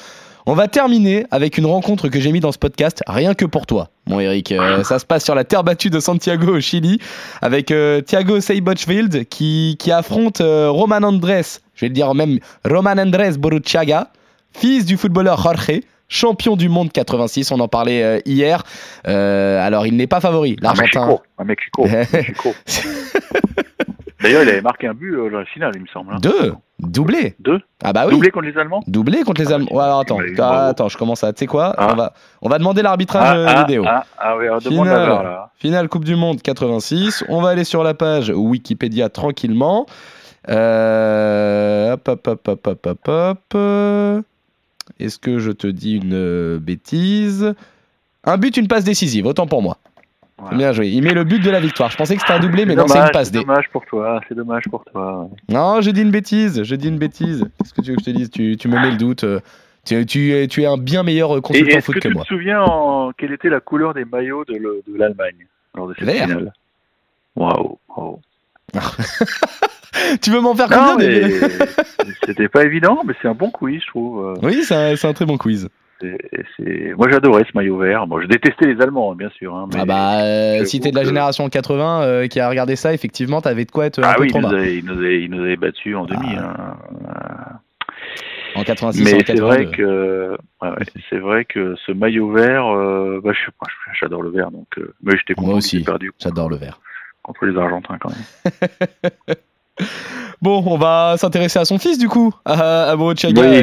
On 0.47 0.53
va 0.53 0.69
terminer 0.69 1.25
avec 1.31 1.57
une 1.57 1.65
rencontre 1.65 2.09
que 2.09 2.21
j'ai 2.21 2.31
mis 2.31 2.41
dans 2.41 2.53
ce 2.53 2.59
podcast, 2.59 3.03
rien 3.07 3.33
que 3.33 3.47
pour 3.47 3.65
toi, 3.65 3.89
mon 4.07 4.21
Eric. 4.21 4.53
Euh, 4.53 4.85
ça 4.85 4.99
se 4.99 5.07
passe 5.07 5.25
sur 5.25 5.35
la 5.35 5.45
terre 5.45 5.65
battue 5.65 5.89
de 5.89 6.01
Santiago 6.01 6.55
au 6.55 6.61
Chili, 6.61 6.99
avec 7.41 7.71
euh, 7.71 8.03
Thiago 8.03 8.41
Seibochwild 8.41 9.27
qui, 9.31 9.77
qui 9.79 9.91
affronte 9.91 10.43
euh, 10.43 10.69
Roman 10.69 10.97
Andrés, 10.97 11.61
je 11.75 11.81
vais 11.81 11.89
le 11.89 11.95
dire 11.95 12.15
même 12.15 12.41
Roman 12.63 12.91
Andrés 12.91 13.39
Boruchaga, 13.39 14.11
fils 14.53 14.85
du 14.85 14.99
footballeur 14.99 15.41
Jorge, 15.41 15.81
champion 16.15 16.57
du 16.57 16.69
monde 16.69 16.93
86, 16.93 17.51
on 17.53 17.61
en 17.61 17.69
parlait 17.69 18.03
euh, 18.03 18.19
hier. 18.25 18.63
Euh, 19.07 19.65
alors, 19.67 19.87
il 19.87 19.97
n'est 19.97 20.07
pas 20.07 20.21
favori, 20.21 20.57
À 20.61 20.65
l'Argentin. 20.67 21.19
Mexico, 21.45 21.87
à 21.87 21.97
Mexico. 22.17 22.55
D'ailleurs, 24.23 24.43
il 24.45 24.49
avait 24.49 24.63
marqué 24.63 24.87
un 24.87 24.95
but 24.95 25.15
euh, 25.15 25.29
dans 25.31 25.41
la 25.41 25.45
finale, 25.45 25.73
il 25.75 25.83
me 25.83 25.87
semble. 25.87 26.15
hein. 26.15 26.19
Deux, 26.23 26.55
doublé. 26.79 27.35
Deux 27.41 27.61
Ah 27.83 27.93
bah 27.93 28.05
oui. 28.07 28.13
Doublé 28.13 28.31
contre 28.31 28.47
les 28.47 28.57
Allemands? 28.59 28.83
Doublé 28.87 29.23
contre 29.23 29.43
les 29.43 29.53
Ah, 29.53 29.57
Allemands. 29.57 29.69
bah, 29.71 29.77
Ouais, 29.77 29.83
alors 29.85 30.01
attends, 30.01 30.19
Ah, 30.39 30.67
attends, 30.69 30.89
je 30.89 30.97
commence 30.97 31.23
à. 31.25 31.33
Tu 31.35 31.41
sais 31.41 31.47
quoi? 31.47 31.75
Ah. 31.77 31.89
on, 31.93 31.97
va, 31.97 32.13
on 32.41 32.49
va 32.49 32.59
demander 32.59 32.81
l'arbitrage 32.81 33.59
vidéo. 33.67 33.85
ah, 33.87 34.05
oui, 34.39 34.47
demande 34.65 34.87
la 34.87 34.93
Finale. 34.95 35.09
Là. 35.25 35.51
Finale 35.57 35.89
Coupe 35.91 36.05
du 36.05 36.17
Monde 36.17 36.41
86. 36.41 37.25
On 37.29 37.43
va 37.43 37.51
aller 37.51 37.65
sur 37.65 37.83
la 37.85 37.93
page 37.93 38.31
Wikipédia 38.35 39.11
tranquillement. 39.11 39.85
Euh, 40.49 41.93
hop, 41.93 42.09
hop, 42.09 42.27
hop, 42.29 42.49
hop, 42.49 42.67
hop, 42.67 42.87
hop, 42.87 43.09
hop. 43.55 44.25
Euh, 44.91 45.05
Est-ce 45.05 45.19
que 45.19 45.39
je 45.39 45.51
te 45.51 45.67
dis 45.67 45.97
une 45.97 46.13
euh, 46.15 46.59
bêtise? 46.59 47.55
Un 48.25 48.39
but, 48.39 48.57
une 48.57 48.69
passe 48.69 48.85
décisive, 48.85 49.27
autant 49.27 49.47
pour 49.47 49.63
moi. 49.63 49.79
Voilà. 50.39 50.57
Bien 50.57 50.73
joué. 50.73 50.89
Il 50.89 51.03
met 51.03 51.13
le 51.15 51.25
but 51.25 51.43
de 51.43 51.51
la 51.51 51.61
victoire. 51.61 51.91
Je 51.91 51.97
pensais 51.97 52.15
que 52.17 52.21
c'était 52.21 52.33
un 52.33 52.41
doublé, 52.41 52.67
mais 52.67 52.75
non, 52.75 52.89
c'est 52.89 52.99
une 52.99 53.11
passe 53.13 53.29
C'est 53.31 53.39
dommage 53.41 53.69
pour 53.71 53.85
toi, 53.87 54.21
c'est 54.29 54.35
dommage 54.35 54.65
pour 54.71 54.85
toi. 54.85 55.29
Non, 55.49 55.81
je 55.81 55.91
dis 55.91 56.03
une 56.03 56.11
bêtise. 56.11 56.63
Je 56.65 56.75
dis 56.75 56.89
une 56.89 56.99
bêtise. 56.99 57.47
Qu'est-ce 57.59 57.73
que 57.75 57.81
tu 57.83 57.91
veux 57.91 57.97
que 57.97 58.03
je 58.03 58.11
te 58.11 58.17
dise? 58.17 58.31
Tu, 58.31 58.57
tu 58.57 58.69
me 58.69 58.79
mets 58.81 58.91
le 58.91 58.97
doute. 58.97 59.25
euh, 59.25 59.41
Tu, 59.85 60.05
tu 60.07 60.33
es, 60.33 60.49
tu 60.49 60.63
es 60.63 60.67
un 60.67 60.77
bien 60.77 61.03
meilleur 61.03 61.37
Et 61.37 61.41
consultant 61.41 61.77
est-ce 61.77 61.85
foot 61.87 61.95
que, 61.97 62.01
que 62.01 62.09
tu 62.09 62.15
moi. 62.15 62.25
te 62.25 62.29
souviens 62.29 62.63
en... 62.63 63.13
quelle 63.13 63.33
était 63.33 63.49
la 63.51 63.61
couleur 63.61 63.95
des 63.95 64.05
maillots 64.05 64.45
de 64.47 64.55
le- 64.55 64.83
de 64.89 64.97
l'Allemagne 64.99 65.47
lors 65.77 65.87
de 65.89 65.95
cette 65.95 66.05
Vert. 66.05 66.27
finale? 66.27 66.53
Waouh, 67.37 67.79
waouh. 67.97 68.21
Tu 70.21 70.31
veux 70.31 70.41
m'en 70.41 70.55
faire 70.55 70.69
combien 70.69 70.97
mais 70.99 71.23
c'était 72.27 72.49
pas 72.49 72.65
évident, 72.65 73.03
mais 73.07 73.15
c'est 73.23 73.29
un 73.29 73.35
bon 73.35 73.51
quiz, 73.51 73.81
je 73.81 73.87
trouve. 73.89 74.27
Euh, 74.27 74.35
Oui, 74.43 74.63
c'est 74.65 74.75
un, 75.05 75.13
très 75.13 75.25
bon 75.25 75.39
quiz. 75.39 75.69
Moi, 76.03 77.09
j'adorais 77.11 77.45
ce 77.51 77.57
maillot 77.57 77.79
vert. 77.79 78.07
Bon, 78.07 78.21
je 78.21 78.27
détestais 78.27 78.67
les 78.67 78.81
Allemands, 78.83 79.13
hein, 79.13 79.17
bien 79.17 79.31
sûr. 79.31 79.55
hein, 79.55 79.67
mais- 79.73 79.81
Ah 79.81 79.85
bah, 79.87 80.21
euh, 80.25 80.65
si 80.65 80.81
t'es 80.81 80.91
de 80.91 80.97
la 80.97 81.03
que- 81.03 81.07
génération 81.09 81.49
80 81.49 82.03
euh, 82.03 82.27
qui 82.27 82.41
a 82.41 82.49
regardé 82.51 82.77
ça, 82.77 82.93
effectivement, 82.93 83.41
t'avais 83.41 83.65
de 83.65 83.71
quoi 83.71 83.87
être 83.87 84.01
un 84.01 84.03
Ah 84.05 84.15
peu 84.17 84.23
oui, 84.23 84.29
il 84.29 84.33
trop 84.33 84.41
nous, 84.43 84.49
bas. 84.51 84.57
avait, 84.59 84.77
il, 84.77 84.85
nous 84.85 84.99
avait, 84.99 85.23
il 85.23 85.31
nous 85.31 85.41
avait 85.43 85.57
battus 85.57 85.97
en 85.97 86.05
demi. 86.05 86.35
Ah. 86.37 86.77
hein. 87.09 87.59
En 88.57 88.63
86 88.65 89.01
en 89.01 89.05
Mais 89.05 89.11
c'est 89.11 89.25
82. 89.25 89.43
vrai 89.47 89.67
que 89.77 90.31
ouais, 90.63 90.69
ouais, 90.69 90.77
c'est 91.11 91.19
vrai 91.19 91.45
que 91.45 91.75
ce 91.87 91.93
maillot 91.93 92.31
vert, 92.33 92.67
euh, 92.67 93.21
bah, 93.25 93.33
j'adore 93.99 94.23
le 94.23 94.31
vert, 94.31 94.51
donc 94.51 94.67
euh, 94.79 94.93
mais 95.03 95.13
j'étais 95.17 95.35
Moi 95.41 95.47
content 95.47 95.59
aussi. 95.59 95.79
aient 95.79 95.85
perdu 95.85 96.13
J'adore 96.21 96.49
le 96.51 96.57
vert. 96.57 96.81
Contre 97.25 97.45
les 97.47 97.59
Argentins 97.59 97.99
quand 98.01 98.11
même. 98.11 99.37
Bon, 100.41 100.63
on 100.67 100.77
va 100.77 101.15
s'intéresser 101.17 101.59
à 101.59 101.65
son 101.65 101.79
fils 101.79 101.99
du 101.99 102.09
coup, 102.09 102.33
à, 102.45 102.91
à 102.91 102.97
Oui. 102.97 103.15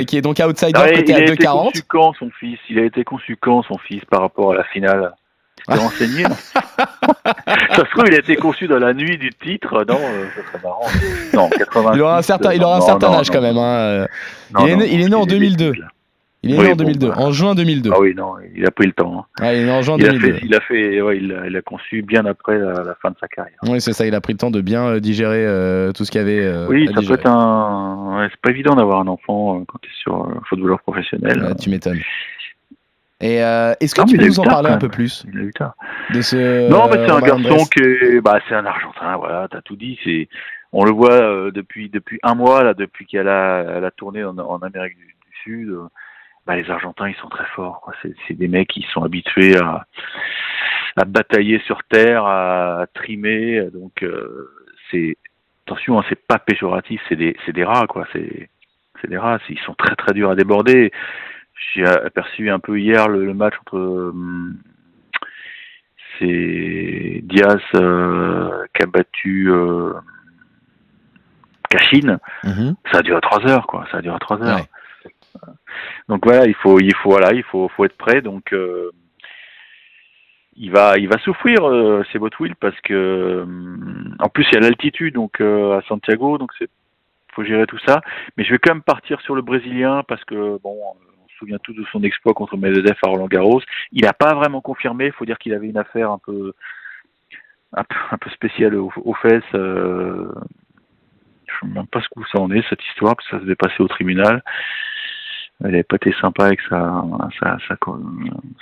qui 0.05 0.17
est 0.17 0.21
donc 0.21 0.39
outsider 0.39 0.71
Ah, 0.75 0.89
côté 0.89 1.05
il 1.11 1.13
à 1.13 1.17
a 1.17 1.21
été 1.21 1.35
2,40. 1.35 1.63
conçu 1.65 1.83
quand 1.87 2.13
son 2.19 2.29
fils? 2.37 2.59
Il 2.69 2.79
a 2.79 2.83
été 2.83 3.03
conçu 3.03 3.37
quand 3.39 3.61
son 3.63 3.77
fils 3.77 4.03
par 4.05 4.21
rapport 4.21 4.51
à 4.51 4.55
la 4.55 4.63
finale? 4.65 5.13
Tu 5.57 5.63
t'es 5.67 5.79
renseigné 5.79 6.23
Ça 6.55 7.75
se 7.77 7.89
trouve, 7.91 8.05
il 8.07 8.15
a 8.15 8.19
été 8.19 8.35
conçu 8.35 8.67
dans 8.67 8.79
la 8.79 8.93
nuit 8.93 9.17
du 9.17 9.29
titre. 9.29 9.85
Non, 9.87 9.99
euh, 10.01 10.25
ça 10.35 10.41
serait 10.51 10.63
marrant. 10.63 10.87
Non, 11.33 11.49
80. 11.49 11.91
Il 11.93 12.01
aura 12.01 12.17
un 12.17 12.21
certain, 12.23 12.53
il 12.53 12.63
aura 12.63 12.77
un 12.77 12.81
certain 12.81 13.13
âge 13.13 13.29
quand 13.29 13.41
même. 13.41 13.57
hein, 13.57 14.07
il 14.59 14.67
est 14.69 14.75
né- 14.75 14.89
il 14.91 15.01
est 15.01 15.09
né 15.09 15.15
en 15.15 15.25
2002. 15.25 15.73
Il 16.43 16.55
est 16.55 16.57
Oui, 16.57 16.63
né 16.65 16.71
en 16.71 16.75
bon, 16.75 16.83
2002, 16.85 17.07
bah. 17.09 17.13
en 17.17 17.31
juin 17.31 17.53
2002. 17.53 17.91
Ah 17.93 17.99
oui, 17.99 18.15
non, 18.15 18.33
il 18.55 18.65
a 18.65 18.71
pris 18.71 18.87
le 18.87 18.93
temps. 18.93 19.27
hein. 19.39 19.43
Ouais, 19.45 19.57
il 19.57 19.61
est 19.61 19.65
né 19.65 19.71
en 19.71 19.83
juin 19.83 19.95
Il 19.99 20.05
a 20.05 20.09
2002. 20.09 20.33
fait, 20.39 20.45
il 20.47 20.55
a 20.55 20.59
fait, 20.61 21.01
ouais, 21.01 21.17
il 21.17 21.31
a, 21.33 21.45
il 21.47 21.55
a 21.55 21.61
conçu 21.61 22.01
bien 22.01 22.25
après 22.25 22.57
la, 22.57 22.83
la 22.83 22.95
fin 22.99 23.11
de 23.11 23.15
sa 23.19 23.27
carrière. 23.27 23.57
Oui, 23.67 23.79
c'est 23.79 23.93
ça, 23.93 24.07
il 24.07 24.15
a 24.15 24.21
pris 24.21 24.33
le 24.33 24.39
temps 24.39 24.49
de 24.49 24.59
bien 24.61 24.87
euh, 24.87 24.99
digérer 24.99 25.45
euh, 25.45 25.91
tout 25.91 26.03
ce 26.03 26.09
qu'il 26.09 26.19
y 26.19 26.23
avait 26.23 26.43
euh, 26.43 26.67
oui, 26.67 26.89
à 26.89 26.93
ça 26.99 27.07
peut 27.07 27.13
être 27.13 27.27
un. 27.27 28.17
Ouais, 28.17 28.27
c'est 28.31 28.41
pas 28.41 28.49
évident 28.49 28.73
d'avoir 28.75 29.01
un 29.01 29.07
enfant 29.07 29.59
euh, 29.59 29.63
quand 29.67 29.77
tu 29.83 29.89
es 29.89 29.93
sur 30.01 30.23
euh, 30.25 30.33
footballeur 30.49 30.81
professionnel. 30.81 31.43
Ouais, 31.43 31.55
tu 31.55 31.69
m'étonnes. 31.69 31.99
Et 33.23 33.35
est-ce 33.35 33.93
que 33.93 34.01
Non, 34.01 34.07
tu 34.07 34.17
peux 34.17 34.23
a 34.23 34.27
nous 34.27 34.39
en 34.39 34.43
parler 34.43 34.69
un 34.71 34.77
peu 34.79 34.89
plus 34.89 35.23
Il 35.31 35.39
a 35.39 35.43
eu 35.43 35.53
tard. 35.53 35.75
de 36.11 36.21
ce 36.21 36.69
Non, 36.71 36.87
mais 36.89 37.05
c'est 37.05 37.11
un 37.11 37.19
garçon 37.19 37.65
est, 37.79 38.19
bah, 38.19 38.39
c'est 38.49 38.55
un 38.55 38.65
Argentin, 38.65 39.15
voilà, 39.17 39.47
t'as 39.47 39.61
tout 39.61 39.75
dit. 39.75 39.99
C'est, 40.03 40.27
on 40.73 40.83
le 40.85 40.91
voit 40.91 41.51
depuis 41.51 41.89
depuis 41.89 42.17
un 42.23 42.33
mois 42.33 42.63
là, 42.63 42.73
depuis 42.73 43.05
qu'elle 43.05 43.27
a, 43.27 43.63
elle 43.77 43.85
a 43.85 43.91
tourné 43.91 44.23
en, 44.23 44.35
en 44.39 44.57
Amérique 44.63 44.97
du, 44.97 45.05
du 45.05 45.37
Sud. 45.43 45.69
Bah, 46.45 46.55
les 46.55 46.69
Argentins, 46.69 47.07
ils 47.09 47.15
sont 47.15 47.29
très 47.29 47.45
forts. 47.55 47.81
Quoi. 47.81 47.93
C'est, 48.01 48.13
c'est 48.27 48.33
des 48.33 48.47
mecs 48.47 48.69
qui 48.69 48.85
sont 48.93 49.03
habitués 49.03 49.57
à, 49.57 49.85
à 50.97 51.05
batailler 51.05 51.59
sur 51.65 51.83
terre, 51.83 52.25
à, 52.25 52.85
trimer. 52.93 53.69
Donc, 53.73 54.03
euh, 54.03 54.49
c'est 54.89 55.17
attention, 55.65 55.99
hein, 55.99 56.05
c'est 56.09 56.27
pas 56.27 56.39
péjoratif, 56.39 57.01
c'est 57.07 57.15
des, 57.15 57.35
c'est 57.45 57.53
des 57.53 57.63
rats, 57.63 57.87
quoi. 57.87 58.07
C'est, 58.13 58.49
c'est 59.01 59.09
des 59.09 59.17
rats. 59.17 59.39
Ils 59.49 59.59
sont 59.59 59.75
très 59.75 59.95
très 59.95 60.13
durs 60.13 60.31
à 60.31 60.35
déborder. 60.35 60.91
J'ai 61.73 61.85
aperçu 61.85 62.49
un 62.49 62.59
peu 62.59 62.79
hier 62.79 63.07
le, 63.07 63.25
le 63.25 63.33
match 63.33 63.53
entre 63.61 63.77
hum, 63.77 64.57
c'est 66.21 67.21
Diaz 67.23 67.61
euh, 67.75 68.65
qui 68.73 68.83
a 68.83 68.85
battu 68.85 69.51
euh, 69.51 69.93
Cachine. 71.69 72.19
Mhm. 72.43 72.75
Ça 72.91 72.99
a 72.99 73.01
duré 73.01 73.21
trois 73.21 73.45
heures, 73.47 73.65
quoi. 73.67 73.85
Ça 73.91 73.97
a 73.97 74.01
duré 74.01 74.17
trois 74.19 74.41
heures. 74.43 74.57
Ouais. 74.57 74.69
Donc 76.09 76.25
voilà, 76.25 76.45
il 76.45 76.55
faut, 76.55 76.79
il 76.79 76.95
faut, 76.95 77.11
voilà, 77.11 77.33
il 77.33 77.43
faut, 77.43 77.67
faut 77.69 77.85
être 77.85 77.97
prêt. 77.97 78.21
Donc 78.21 78.53
euh, 78.53 78.91
il 80.55 80.71
va, 80.71 80.97
il 80.97 81.07
va 81.07 81.17
souffrir, 81.19 81.67
euh, 81.67 82.03
c'est 82.11 82.19
Botwill, 82.19 82.55
parce 82.55 82.79
que 82.81 83.41
hum, 83.43 84.15
en 84.19 84.29
plus 84.29 84.45
il 84.51 84.55
y 84.55 84.57
a 84.57 84.61
l'altitude, 84.61 85.15
donc 85.15 85.41
euh, 85.41 85.77
à 85.77 85.81
Santiago, 85.83 86.37
donc 86.37 86.51
c'est, 86.59 86.69
faut 87.33 87.43
gérer 87.43 87.65
tout 87.65 87.79
ça. 87.85 88.01
Mais 88.37 88.43
je 88.43 88.51
vais 88.51 88.59
quand 88.59 88.73
même 88.73 88.83
partir 88.83 89.21
sur 89.21 89.35
le 89.35 89.41
Brésilien 89.41 90.03
parce 90.07 90.23
que 90.25 90.59
bon, 90.61 90.77
on 90.93 91.27
se 91.29 91.35
souvient 91.37 91.57
tous 91.63 91.73
de 91.73 91.85
son 91.91 92.03
exploit 92.03 92.33
contre 92.33 92.57
Medvedev 92.57 92.97
à 93.03 93.07
Roland 93.07 93.27
Garros. 93.27 93.61
Il 93.91 94.03
n'a 94.03 94.13
pas 94.13 94.33
vraiment 94.33 94.61
confirmé. 94.61 95.07
Il 95.07 95.13
faut 95.13 95.25
dire 95.25 95.37
qu'il 95.37 95.53
avait 95.53 95.69
une 95.69 95.77
affaire 95.77 96.11
un 96.11 96.19
peu, 96.19 96.53
un 97.73 97.83
peu, 97.83 98.29
spéciale 98.31 98.75
aux, 98.75 99.13
fesses. 99.21 99.43
Euh, 99.55 100.31
je 101.47 101.65
ne 101.65 101.71
sais 101.71 101.75
même 101.75 101.87
pas 101.87 102.01
ce 102.01 102.07
que 102.09 102.27
ça 102.31 102.39
en 102.39 102.51
est 102.51 102.67
cette 102.69 102.83
histoire, 102.85 103.15
parce 103.15 103.27
que 103.27 103.37
ça 103.37 103.39
se 103.39 103.43
devait 103.43 103.55
passer 103.55 103.81
au 103.81 103.87
tribunal. 103.87 104.43
Elle 105.63 105.71
n'avait 105.71 105.83
pas 105.83 105.97
été 105.97 106.11
sympa 106.19 106.45
avec 106.45 106.59
sa, 106.67 107.03
sa, 107.39 107.57
sa, 107.67 107.75
co- 107.75 108.01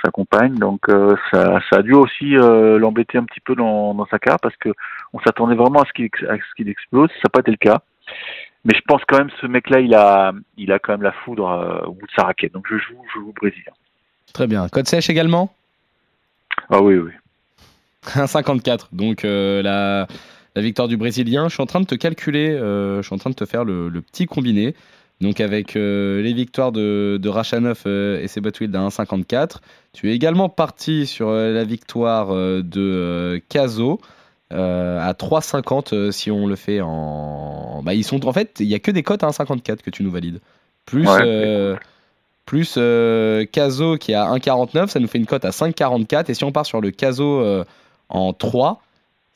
sa 0.04 0.12
compagne, 0.12 0.56
donc 0.56 0.90
euh, 0.90 1.16
ça, 1.32 1.60
ça 1.70 1.78
a 1.78 1.82
dû 1.82 1.94
aussi 1.94 2.36
euh, 2.36 2.78
l'embêter 2.78 3.18
un 3.18 3.24
petit 3.24 3.40
peu 3.40 3.56
dans, 3.56 3.94
dans 3.94 4.06
sa 4.08 4.20
carrière 4.20 4.40
parce 4.42 4.58
que 4.58 4.70
on 5.14 5.20
s'attendait 5.22 5.56
vraiment 5.56 5.82
à 5.82 5.86
ce 5.86 5.94
qu'il 5.94 6.70
explose. 6.70 7.10
Ça 7.10 7.22
n'a 7.26 7.30
pas 7.32 7.40
été 7.40 7.52
le 7.52 7.58
cas, 7.58 7.80
mais 8.66 8.74
je 8.76 8.82
pense 8.86 9.02
quand 9.08 9.18
même 9.18 9.30
ce 9.40 9.48
mec-là, 9.48 9.80
il 9.80 9.94
a, 9.96 10.34
il 10.58 10.74
a 10.74 10.80
quand 10.80 10.92
même 10.92 11.04
la 11.04 11.14
foudre 11.14 11.50
euh, 11.50 11.88
au 11.88 11.94
bout 11.94 12.06
de 12.06 12.12
sa 12.16 12.24
raquette. 12.24 12.52
Donc 12.52 12.66
je 12.70 12.76
joue, 12.76 13.02
je 13.14 13.20
joue 13.20 13.34
brésilien. 13.34 13.72
Très 14.34 14.48
bien. 14.48 14.68
Code 14.68 14.88
sèche 14.88 15.10
également? 15.10 15.54
Ah 16.70 16.82
oui, 16.82 16.98
oui. 16.98 17.12
1,54. 18.08 18.88
Donc 18.92 19.24
la, 19.24 20.06
la 20.56 20.62
victoire 20.62 20.88
du 20.90 20.98
Brésilien. 20.98 21.48
Je 21.48 21.54
suis 21.54 21.64
en 21.64 21.66
train 21.66 21.80
de 21.80 21.86
te 21.86 21.96
calculer, 21.96 22.58
je 22.58 23.02
suis 23.04 23.14
en 23.16 23.18
train 23.18 23.30
de 23.30 23.36
te 23.36 23.46
faire 23.46 23.64
le, 23.64 23.88
le 23.90 24.02
petit 24.02 24.26
combiné. 24.26 24.76
Donc 25.22 25.42
avec 25.42 25.76
euh, 25.76 26.22
les 26.22 26.34
victoires 26.34 26.72
de, 26.72 27.20
de 27.22 27.30
Rachanov 27.30 27.84
euh, 27.86 28.22
et 28.22 28.28
Sebotwil 28.28 28.72
d'un 28.72 28.88
1,54. 28.88 29.58
Tu 29.94 30.10
es 30.10 30.16
également 30.16 30.48
parti 30.50 31.06
sur 31.06 31.30
euh, 31.30 31.54
la 31.54 31.64
victoire 31.64 32.34
de 32.34 33.42
Caso 33.50 34.00
à 34.52 35.14
3,50 35.14 35.94
euh, 35.94 36.12
si 36.12 36.32
on 36.32 36.48
le 36.48 36.56
fait 36.56 36.82
en... 36.82 37.82
Bah, 37.84 37.94
ils 37.94 38.04
sont 38.04 38.26
en 38.26 38.34
fait, 38.34 38.58
il 38.60 38.66
y 38.66 38.74
a 38.74 38.80
que 38.80 38.92
des 38.92 39.04
cotes 39.04 39.24
à 39.24 39.30
1,54 39.30 39.78
que 39.78 39.90
tu 39.90 40.04
nous 40.04 40.12
valides. 40.12 40.40
Plus... 40.86 41.08
Ouais, 41.08 41.76
plus 42.46 42.80
Caso 43.52 43.98
qui 43.98 44.12
est 44.12 44.16
à 44.16 44.26
1,49, 44.34 44.88
ça 44.88 45.00
nous 45.00 45.08
fait 45.08 45.20
une 45.20 45.28
cote 45.28 45.46
à 45.46 45.52
5,44. 45.52 46.32
Et 46.32 46.34
si 46.34 46.44
on 46.44 46.52
part 46.52 46.66
sur 46.66 46.82
le 46.82 46.90
Caso 46.90 47.64
en 48.10 48.34
3, 48.34 48.82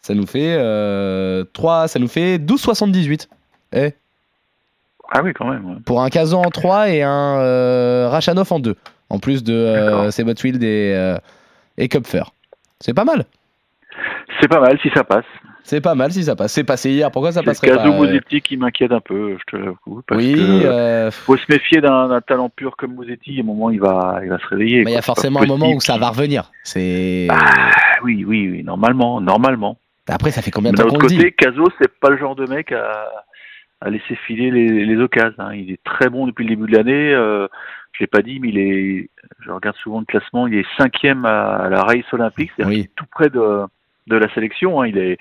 ça 0.04 0.13
nous 0.13 0.28
fait, 0.28 0.58
euh, 0.60 1.46
3, 1.54 1.88
ça 1.88 1.98
nous 1.98 2.10
fait 2.10 2.38
12,78. 2.38 3.28
Eh, 3.72 3.93
Ah 5.12 5.22
oui, 5.24 5.34
quand 5.34 5.50
même. 5.50 5.66
ouais. 5.66 5.76
pour 5.86 6.02
un 6.02 6.10
Caso 6.10 6.38
en 6.38 6.50
3 6.50 6.89
et 6.89 7.02
un 7.04 7.38
euh, 7.39 8.08
Rachanov 8.10 8.52
en 8.52 8.60
2. 8.60 8.76
En 9.10 9.20
plus 9.20 9.44
de 9.44 9.54
euh. 9.54 10.12
Sebotwild 10.12 10.63
et, 10.63 10.94
euh, 10.96 11.18
et 11.78 11.88
Kupfer. 11.88 12.24
C'est 12.80 12.94
pas 12.94 13.06
mal. 13.06 13.26
C'est 14.42 14.48
pas 14.48 14.60
mal 14.60 14.80
si 14.82 14.89
ça 14.94 15.04
passe. 15.04 15.26
C'est 15.66 15.80
pas 15.82 15.96
mal 15.96 16.12
si 16.12 16.24
ça 16.24 16.36
passe. 16.36 16.52
C'est 16.52 16.63
passé 16.63 16.89
hier. 16.92 17.10
Pourquoi 17.12 17.32
ça 17.32 17.42
passerait 17.44 17.76
pas 17.76 17.86
euh, 17.88 17.92
Mosetti 17.92 18.42
qui 18.42 18.58
m'inquiète 18.58 18.92
un 18.92 19.00
peu, 19.00 19.38
je 19.39 19.44
te 19.52 19.56
l'avoue. 19.56 20.02
parce 20.08 20.20
Oui, 20.22 20.34
que- 20.34 20.66
euh, 20.66 21.12
faut 21.12 21.38
se 21.38 21.46
méfier 21.48 21.80
d'un 21.80 22.20
talent 22.22 22.50
pur 22.50 22.76
comme 22.76 22.96
Mosetti. 22.96 23.38
À 23.38 23.42
un 23.42 23.46
moment, 23.46 23.70
il 23.70 23.80
va, 23.80 24.20
il 24.24 24.30
va 24.30 24.39
se 24.39 24.48
réveiller. 24.48 24.84
mais 24.84 24.92
il 24.92 24.96
y 24.96 24.98
a 24.98 25.02
forcément 25.04 25.42
un 25.42 25.46
moment 25.46 25.72
où 25.72 25.80
ça 25.80 25.98
va 25.98 26.10
revenir. 26.10 26.52
C'est 26.63 27.28
Ah, 27.30 27.72
oui, 28.04 28.26
oui, 28.28 28.50
oui, 28.52 28.63
normalement, 28.63 29.22
normalement. 29.22 29.78
après 30.10 30.32
ça 30.32 30.42
fait 30.42 30.52
combien 30.52 30.72
de 30.72 30.78
d'un 30.78 30.84
temps 30.84 30.89
autre 30.89 30.98
qu'on 30.98 31.04
le 31.04 31.10
dit 31.10 31.18
côté, 31.18 31.32
Caso, 31.32 31.63
c'est 31.80 31.92
pas 32.00 32.10
le 32.10 32.18
genre 32.18 32.36
de 32.36 32.46
mec 32.48 32.72
à, 32.74 33.08
à 33.84 33.89
laisser 33.89 34.15
filer 34.28 34.50
les, 34.52 34.86
les 34.86 34.98
occasions. 34.98 35.36
hein. 35.39 35.54
Il 35.54 35.72
est 35.72 35.84
très 35.84 36.10
bon 36.10 36.26
depuis 36.28 36.43
le 36.46 36.56
début 36.56 36.72
de 36.72 36.78
l'année. 36.78 37.13
Euh, 37.13 37.48
je 37.91 38.04
l'ai 38.04 38.08
pas 38.08 38.22
dit, 38.22 38.39
mais 38.39 38.50
il 38.50 38.58
est. 38.58 39.10
Je 39.41 39.52
regarde 39.52 39.76
souvent 39.78 40.00
le 40.00 40.06
classement. 40.06 40.48
Il 40.48 40.56
est 40.56 40.65
cinquième 40.78 41.26
à, 41.26 41.56
à 41.58 41.69
la 41.69 41.82
race 41.84 42.12
olympique, 42.13 42.52
c'est-à-dire 42.56 42.69
Oui. 42.69 42.82
qu'il 42.82 42.86
est 42.91 42.96
tout 42.96 43.06
près 43.12 43.30
de, 43.30 43.62
de 44.08 44.15
la 44.15 44.34
sélection. 44.34 44.82
hein. 44.82 44.88
Il 44.88 44.98
est, 44.98 45.17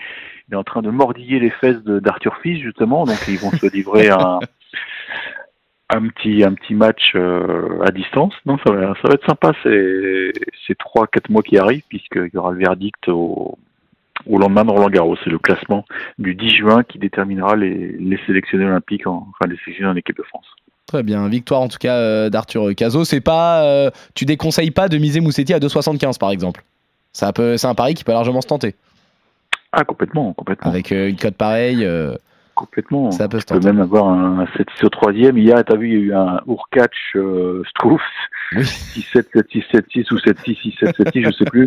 il 0.48 0.54
est 0.54 0.56
en 0.56 0.64
train 0.64 0.80
de 0.82 0.90
mordiller 0.90 1.38
les 1.40 1.50
fesses 1.50 1.82
d'Arthur 1.84 2.36
Fils 2.42 2.60
justement. 2.62 3.04
Donc 3.04 3.18
ils 3.28 3.38
vont 3.38 3.50
se 3.50 3.66
livrer 3.74 4.08
un, 4.10 4.38
un 5.90 6.08
petit 6.08 6.42
un 6.44 6.54
petit 6.54 6.74
match 6.74 7.12
euh, 7.14 7.80
à 7.84 7.90
distance. 7.90 8.34
Non, 8.46 8.56
ça 8.64 8.72
va, 8.72 8.94
ça 8.94 9.08
va 9.08 9.14
être 9.14 9.26
sympa 9.26 9.52
ces 9.62 10.32
ces 10.66 10.74
trois 10.76 11.06
quatre 11.06 11.28
mois 11.30 11.42
qui 11.42 11.58
arrivent 11.58 11.84
puisqu'il 11.88 12.30
y 12.32 12.36
aura 12.38 12.52
le 12.52 12.58
verdict 12.58 13.08
au 13.08 13.58
au 14.26 14.38
lendemain 14.38 14.64
de 14.64 14.70
Roland 14.70 14.90
Garros. 14.90 15.16
C'est 15.24 15.30
le 15.30 15.38
classement 15.38 15.84
du 16.18 16.34
10 16.34 16.50
juin 16.56 16.82
qui 16.84 16.98
déterminera 16.98 17.56
les, 17.56 17.96
les 17.98 18.18
sélectionnés 18.26 18.64
olympiques, 18.66 19.06
en, 19.06 19.28
enfin 19.30 19.50
les 19.50 19.56
sélectionnés 19.64 19.90
en 19.90 19.96
équipe 19.96 20.16
de 20.16 20.22
France. 20.22 20.46
Très 20.86 21.02
bien, 21.02 21.28
victoire 21.28 21.60
en 21.62 21.68
tout 21.68 21.78
cas 21.78 21.96
euh, 21.96 22.28
d'Arthur 22.30 22.74
Cazot. 22.74 23.04
C'est 23.04 23.20
pas, 23.20 23.64
euh, 23.64 23.90
tu 24.14 24.24
déconseilles 24.24 24.70
pas 24.72 24.88
de 24.88 24.98
miser 24.98 25.20
Moussetti 25.20 25.54
à 25.54 25.58
2,75 25.58 26.18
par 26.18 26.30
exemple. 26.30 26.62
Ça 27.12 27.32
peut, 27.32 27.56
c'est 27.56 27.66
un 27.66 27.74
pari 27.74 27.94
qui 27.94 28.04
peut 28.04 28.12
largement 28.12 28.40
se 28.40 28.46
tenter. 28.48 28.74
Ah, 29.72 29.84
complètement, 29.84 30.32
complètement. 30.34 30.70
Avec 30.70 30.92
euh, 30.92 31.08
une 31.08 31.16
cote 31.16 31.34
pareille, 31.36 31.84
euh, 31.84 32.14
complètement. 32.54 33.10
ça 33.10 33.28
peut 33.28 33.38
se 33.40 33.44
On 33.50 33.54
peut 33.54 33.60
tenter. 33.60 33.72
même 33.72 33.80
avoir 33.82 34.08
un 34.08 34.46
7 34.56 34.66
sur 34.76 34.90
3 34.90 35.12
Hier, 35.12 35.64
tu 35.64 35.72
as 35.72 35.76
vu, 35.76 35.88
il 35.88 35.92
y 35.92 35.96
a 35.96 36.00
eu 36.00 36.14
un 36.14 36.40
Urkach 36.46 36.90
Oui. 37.14 38.64
6-7, 38.64 39.30
7-6, 39.34 39.64
7-6 39.72 40.12
ou 40.12 40.18
7-6, 40.18 40.76
6-7, 40.78 40.92
7-6, 40.94 41.24
je 41.24 41.30
sais 41.32 41.44
plus. 41.46 41.66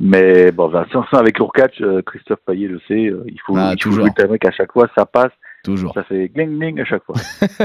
Mais 0.00 0.52
bon, 0.52 0.68
Vincent, 0.68 1.04
avec 1.12 1.38
Lourcatch, 1.38 1.80
euh, 1.80 2.02
Christophe 2.06 2.38
Payet 2.46 2.68
le 2.68 2.80
sait, 2.86 3.06
euh, 3.08 3.24
il 3.26 3.38
faut, 3.44 3.56
Ah, 3.56 3.72
il 3.76 3.82
faut 3.82 3.88
toujours. 3.90 4.04
jouer 4.06 4.12
le 4.16 4.22
timing 4.22 4.38
à 4.46 4.52
chaque 4.52 4.72
fois, 4.72 4.86
ça 4.96 5.04
passe, 5.06 5.32
Toujours. 5.64 5.92
ça 5.92 6.04
fait 6.04 6.28
gling 6.32 6.56
gling 6.56 6.80
à 6.80 6.84
chaque 6.84 7.02
fois. 7.04 7.16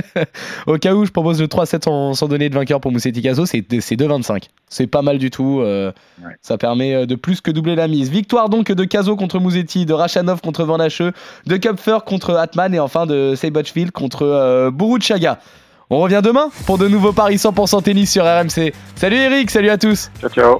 Au 0.67 0.77
cas 0.79 0.95
où, 0.95 1.05
je 1.05 1.11
propose 1.11 1.39
le 1.39 1.47
3-7 1.47 1.83
sans, 1.83 2.13
sans 2.15 2.27
donner 2.27 2.49
de 2.49 2.55
vainqueur 2.55 2.81
pour 2.81 2.91
Moussetti 2.91 3.21
Caso, 3.21 3.45
c'est 3.45 3.63
c'est 3.81 3.95
2-25. 3.95 4.45
C'est 4.67 4.87
pas 4.87 5.03
mal 5.03 5.19
du 5.19 5.29
tout. 5.29 5.59
euh, 5.61 5.91
Ouais. 6.23 6.31
Ça 6.41 6.57
permet 6.57 6.95
euh, 6.95 7.05
de 7.05 7.13
plus 7.15 7.39
que 7.39 7.51
doubler 7.51 7.75
la 7.75 7.87
mise. 7.87 8.09
Victoire 8.09 8.49
donc 8.49 8.71
de 8.71 8.83
Caso 8.83 9.15
contre 9.15 9.37
Mouzetti, 9.39 9.85
de 9.85 9.93
Rachanov 9.93 10.41
contre 10.41 10.63
Van 10.63 10.79
Hacheux, 10.79 11.11
de 11.45 11.57
Kupfer 11.57 11.99
contre 12.03 12.31
Atman 12.35 12.73
et 12.73 12.79
enfin 12.79 13.05
de 13.05 13.35
Seibochville 13.35 13.91
contre 13.91 14.23
euh, 14.23 14.71
Buruchaga. 14.71 15.37
On 15.91 15.99
revient 15.99 16.21
demain 16.23 16.49
pour 16.65 16.79
de 16.79 16.87
nouveaux 16.87 17.13
paris 17.13 17.35
100% 17.35 17.83
tennis 17.83 18.11
sur 18.11 18.23
RMC. 18.25 18.73
Salut 18.95 19.17
Eric, 19.17 19.51
salut 19.51 19.69
à 19.69 19.77
tous. 19.77 20.09
ciao, 20.19 20.29
ciao. 20.31 20.59